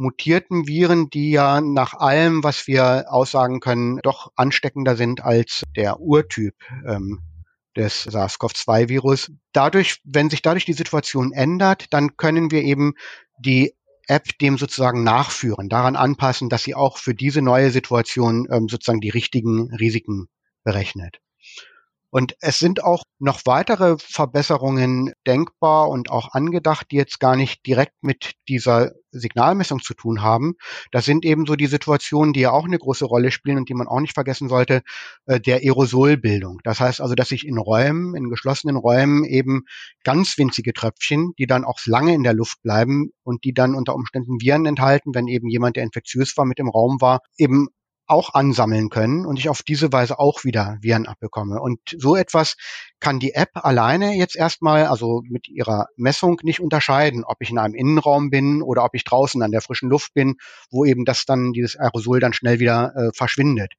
mutierten 0.00 0.66
Viren, 0.66 1.10
die 1.10 1.30
ja 1.30 1.60
nach 1.60 1.94
allem, 1.94 2.42
was 2.42 2.66
wir 2.66 3.06
aussagen 3.08 3.60
können, 3.60 3.98
doch 4.02 4.32
ansteckender 4.34 4.96
sind 4.96 5.22
als 5.22 5.62
der 5.76 6.00
Urtyp 6.00 6.54
ähm, 6.86 7.20
des 7.76 8.04
SARS-CoV-2-Virus. 8.04 9.30
Dadurch, 9.52 10.00
wenn 10.04 10.30
sich 10.30 10.42
dadurch 10.42 10.64
die 10.64 10.72
Situation 10.72 11.32
ändert, 11.32 11.92
dann 11.92 12.16
können 12.16 12.50
wir 12.50 12.62
eben 12.62 12.94
die 13.38 13.74
App 14.08 14.38
dem 14.38 14.58
sozusagen 14.58 15.04
nachführen, 15.04 15.68
daran 15.68 15.94
anpassen, 15.94 16.48
dass 16.48 16.64
sie 16.64 16.74
auch 16.74 16.98
für 16.98 17.14
diese 17.14 17.42
neue 17.42 17.70
Situation 17.70 18.48
ähm, 18.50 18.68
sozusagen 18.68 19.00
die 19.00 19.10
richtigen 19.10 19.72
Risiken 19.74 20.28
berechnet. 20.64 21.20
Und 22.10 22.34
es 22.40 22.58
sind 22.58 22.82
auch 22.82 23.04
noch 23.18 23.40
weitere 23.44 23.96
Verbesserungen 23.98 25.12
denkbar 25.26 25.88
und 25.88 26.10
auch 26.10 26.32
angedacht, 26.32 26.88
die 26.90 26.96
jetzt 26.96 27.20
gar 27.20 27.36
nicht 27.36 27.64
direkt 27.66 27.94
mit 28.02 28.32
dieser 28.48 28.92
Signalmessung 29.12 29.80
zu 29.80 29.94
tun 29.94 30.22
haben. 30.22 30.54
Das 30.92 31.04
sind 31.04 31.24
eben 31.24 31.46
so 31.46 31.56
die 31.56 31.66
Situationen, 31.66 32.32
die 32.32 32.40
ja 32.40 32.50
auch 32.50 32.64
eine 32.64 32.78
große 32.78 33.04
Rolle 33.04 33.30
spielen 33.30 33.58
und 33.58 33.68
die 33.68 33.74
man 33.74 33.88
auch 33.88 34.00
nicht 34.00 34.14
vergessen 34.14 34.48
sollte, 34.48 34.82
äh, 35.26 35.40
der 35.40 35.58
Aerosolbildung. 35.58 36.60
Das 36.64 36.80
heißt 36.80 37.00
also, 37.00 37.14
dass 37.14 37.28
sich 37.28 37.46
in 37.46 37.58
Räumen, 37.58 38.14
in 38.14 38.28
geschlossenen 38.28 38.76
Räumen 38.76 39.24
eben 39.24 39.62
ganz 40.04 40.38
winzige 40.38 40.72
Tröpfchen, 40.72 41.32
die 41.38 41.46
dann 41.46 41.64
auch 41.64 41.78
lange 41.86 42.14
in 42.14 42.22
der 42.22 42.34
Luft 42.34 42.62
bleiben 42.62 43.10
und 43.22 43.44
die 43.44 43.54
dann 43.54 43.74
unter 43.74 43.94
Umständen 43.94 44.40
Viren 44.40 44.66
enthalten, 44.66 45.14
wenn 45.14 45.28
eben 45.28 45.48
jemand, 45.48 45.76
der 45.76 45.84
infektiös 45.84 46.36
war, 46.36 46.44
mit 46.44 46.58
im 46.58 46.68
Raum 46.68 47.00
war, 47.00 47.20
eben 47.36 47.68
auch 48.10 48.34
ansammeln 48.34 48.90
können 48.90 49.24
und 49.24 49.38
ich 49.38 49.48
auf 49.48 49.62
diese 49.62 49.92
Weise 49.92 50.18
auch 50.18 50.44
wieder 50.44 50.78
Viren 50.80 51.06
abbekomme. 51.06 51.60
Und 51.60 51.80
so 51.96 52.16
etwas 52.16 52.56
kann 52.98 53.20
die 53.20 53.34
App 53.34 53.50
alleine 53.54 54.14
jetzt 54.14 54.36
erstmal, 54.36 54.86
also 54.86 55.22
mit 55.28 55.48
ihrer 55.48 55.86
Messung 55.96 56.40
nicht 56.42 56.60
unterscheiden, 56.60 57.24
ob 57.24 57.36
ich 57.40 57.50
in 57.50 57.58
einem 57.58 57.74
Innenraum 57.74 58.30
bin 58.30 58.62
oder 58.62 58.84
ob 58.84 58.94
ich 58.94 59.04
draußen 59.04 59.42
an 59.42 59.52
der 59.52 59.60
frischen 59.60 59.88
Luft 59.88 60.12
bin, 60.14 60.36
wo 60.70 60.84
eben 60.84 61.04
das 61.04 61.24
dann, 61.24 61.52
dieses 61.52 61.76
Aerosol 61.76 62.20
dann 62.20 62.32
schnell 62.32 62.58
wieder 62.58 62.92
äh, 62.96 63.10
verschwindet. 63.14 63.74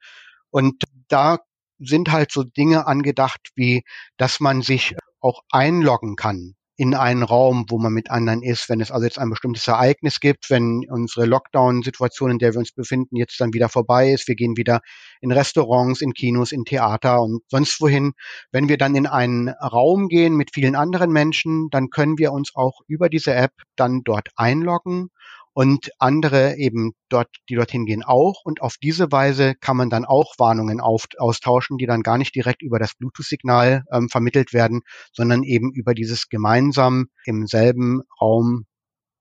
Und 0.50 0.84
da 1.08 1.40
sind 1.80 2.12
halt 2.12 2.32
so 2.32 2.44
Dinge 2.44 2.88
angedacht, 2.88 3.52
wie 3.56 3.84
dass 4.18 4.40
man 4.40 4.62
sich 4.62 4.96
auch 5.20 5.42
einloggen 5.52 6.16
kann 6.16 6.56
in 6.82 6.96
einen 6.96 7.22
Raum, 7.22 7.66
wo 7.70 7.78
man 7.78 7.94
mit 7.94 8.10
anderen 8.10 8.42
ist, 8.42 8.68
wenn 8.68 8.82
es 8.82 8.90
also 8.90 9.06
jetzt 9.06 9.20
ein 9.20 9.30
bestimmtes 9.30 9.68
Ereignis 9.68 10.20
gibt, 10.20 10.50
wenn 10.50 10.84
unsere 10.90 11.28
Lockdown-Situation, 11.28 12.32
in 12.32 12.40
der 12.40 12.54
wir 12.54 12.58
uns 12.58 12.72
befinden, 12.72 13.18
jetzt 13.18 13.40
dann 13.40 13.54
wieder 13.54 13.70
vorbei 13.70 14.12
ist, 14.12 14.28
wir 14.28 14.34
gehen 14.34 14.58
wieder 14.58 14.82
in 15.20 15.32
Restaurants, 15.32 16.02
in 16.02 16.14
Kinos, 16.14 16.52
in 16.52 16.66
Theater 16.66 17.22
und 17.22 17.44
sonst 17.50 17.80
wohin. 17.82 18.14
Wenn 18.52 18.68
wir 18.68 18.80
dann 18.80 18.96
in 18.96 19.06
einen 19.06 19.50
Raum 19.50 20.08
gehen 20.08 20.36
mit 20.36 20.56
vielen 20.56 20.76
anderen 20.76 21.12
Menschen, 21.12 21.70
dann 21.70 21.92
können 21.92 22.18
wir 22.18 22.32
uns 22.32 22.50
auch 22.56 22.82
über 22.88 23.10
diese 23.10 23.36
App 23.36 23.54
dann 23.76 24.02
dort 24.04 24.30
einloggen 24.36 25.12
und 25.54 25.90
andere 26.00 26.56
eben 26.58 26.94
dort, 27.10 27.30
die 27.50 27.56
dorthin 27.56 27.86
gehen 27.86 28.04
auch. 28.04 28.42
Und 28.44 28.62
auf 28.62 28.76
diese 28.82 29.12
Weise 29.12 29.56
kann 29.56 29.78
man 29.78 29.90
dann 29.90 30.06
auch 30.06 30.36
Warnungen 30.38 30.80
auf, 30.80 31.06
austauschen, 31.18 31.78
die 31.78 31.86
dann 31.86 32.04
gar 32.04 32.18
nicht 32.18 32.36
direkt 32.36 32.62
über 32.62 32.80
das 32.80 32.96
Bluetooth-Signal 32.96 33.84
ähm, 33.92 34.10
vermittelt 34.10 34.54
werden, 34.54 34.82
sondern 35.14 35.44
eben 35.44 35.72
über 35.74 35.94
dieses 35.94 36.30
gemeinsam 36.30 37.08
im 37.26 37.48
selben 37.48 38.02
Raum 38.22 38.66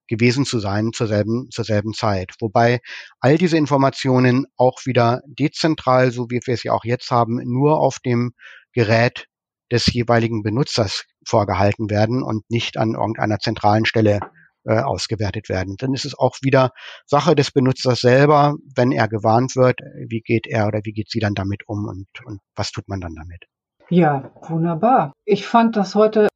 gewesen 0.06 0.44
zu 0.44 0.58
sein 0.58 0.92
zur 0.92 1.06
selben, 1.06 1.48
zur 1.50 1.64
selben 1.64 1.94
Zeit. 1.94 2.34
Wobei 2.40 2.80
all 3.20 3.38
diese 3.38 3.56
Informationen 3.56 4.46
auch 4.56 4.80
wieder 4.84 5.22
dezentral, 5.26 6.10
so 6.10 6.30
wie 6.30 6.40
wir 6.44 6.54
es 6.54 6.64
ja 6.64 6.72
auch 6.72 6.84
jetzt 6.84 7.10
haben, 7.10 7.40
nur 7.44 7.78
auf 7.78 7.98
dem 8.04 8.32
Gerät 8.72 9.26
des 9.70 9.86
jeweiligen 9.86 10.42
Benutzers 10.42 11.04
vorgehalten 11.24 11.90
werden 11.90 12.22
und 12.22 12.48
nicht 12.50 12.76
an 12.76 12.94
irgendeiner 12.94 13.38
zentralen 13.38 13.84
Stelle 13.84 14.20
äh, 14.64 14.80
ausgewertet 14.80 15.48
werden. 15.48 15.76
Dann 15.78 15.94
ist 15.94 16.04
es 16.04 16.18
auch 16.18 16.36
wieder 16.42 16.70
Sache 17.06 17.34
des 17.34 17.50
Benutzers 17.50 18.00
selber, 18.00 18.54
wenn 18.74 18.92
er 18.92 19.08
gewarnt 19.08 19.56
wird, 19.56 19.80
wie 20.08 20.20
geht 20.20 20.46
er 20.46 20.66
oder 20.66 20.80
wie 20.84 20.92
geht 20.92 21.10
sie 21.10 21.20
dann 21.20 21.34
damit 21.34 21.62
um 21.66 21.86
und, 21.86 22.06
und 22.24 22.40
was 22.56 22.70
tut 22.70 22.88
man 22.88 23.00
dann 23.00 23.14
damit. 23.14 23.44
Ja, 23.88 24.30
wunderbar. 24.48 25.12
Ich 25.24 25.46
fand 25.46 25.76
das 25.76 25.94
heute 25.94 26.29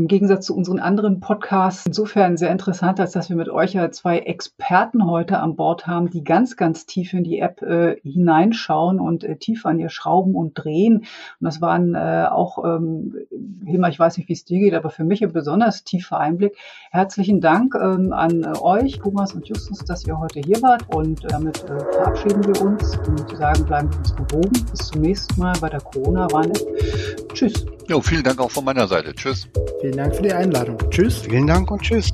im 0.00 0.08
Gegensatz 0.08 0.46
zu 0.46 0.56
unseren 0.56 0.78
anderen 0.78 1.20
Podcasts 1.20 1.84
insofern 1.84 2.38
sehr 2.38 2.50
interessant, 2.50 2.98
als 3.00 3.12
dass 3.12 3.28
wir 3.28 3.36
mit 3.36 3.50
euch 3.50 3.74
ja 3.74 3.90
zwei 3.90 4.20
Experten 4.20 5.06
heute 5.06 5.38
an 5.40 5.56
Bord 5.56 5.86
haben, 5.86 6.08
die 6.08 6.24
ganz, 6.24 6.56
ganz 6.56 6.86
tief 6.86 7.12
in 7.12 7.22
die 7.22 7.38
App 7.38 7.60
äh, 7.60 8.00
hineinschauen 8.02 8.98
und 8.98 9.24
äh, 9.24 9.36
tief 9.36 9.66
an 9.66 9.78
ihr 9.78 9.90
schrauben 9.90 10.34
und 10.34 10.54
drehen. 10.54 11.00
Und 11.00 11.06
das 11.40 11.60
waren 11.60 11.94
äh, 11.94 12.26
auch, 12.30 12.64
ähm, 12.64 13.14
Hilmar, 13.66 13.90
ich 13.90 13.98
weiß 13.98 14.16
nicht, 14.16 14.30
wie 14.30 14.32
es 14.32 14.46
dir 14.46 14.58
geht, 14.58 14.72
aber 14.72 14.88
für 14.88 15.04
mich 15.04 15.22
ein 15.22 15.32
besonders 15.32 15.84
tiefer 15.84 16.18
Einblick. 16.18 16.56
Herzlichen 16.90 17.42
Dank 17.42 17.74
ähm, 17.74 18.14
an 18.14 18.42
äh, 18.42 18.58
euch, 18.58 19.00
Thomas 19.00 19.34
und 19.34 19.46
Justus, 19.48 19.80
dass 19.80 20.06
ihr 20.06 20.18
heute 20.18 20.40
hier 20.40 20.62
wart. 20.62 20.82
Und 20.94 21.30
damit 21.30 21.62
äh, 21.64 21.78
verabschieden 21.92 22.42
wir 22.46 22.62
uns 22.62 22.96
und 23.06 23.36
sagen, 23.36 23.66
bleiben 23.66 23.90
wir 23.92 23.98
uns 23.98 24.16
gewogen. 24.16 24.66
Bis 24.70 24.88
zum 24.88 25.02
nächsten 25.02 25.38
Mal 25.38 25.52
bei 25.60 25.68
der 25.68 25.80
Corona-Warn-App. 25.80 27.34
Tschüss. 27.34 27.66
Jo, 27.86 28.00
vielen 28.00 28.22
Dank 28.22 28.40
auch 28.40 28.50
von 28.50 28.64
meiner 28.64 28.86
Seite. 28.86 29.14
Tschüss. 29.14 29.48
Vielen 29.90 30.04
Dank 30.04 30.14
für 30.14 30.22
die 30.22 30.32
Einladung. 30.32 30.78
Tschüss. 30.90 31.18
Vielen 31.18 31.48
Dank 31.48 31.68
und 31.68 31.82
tschüss. 31.82 32.12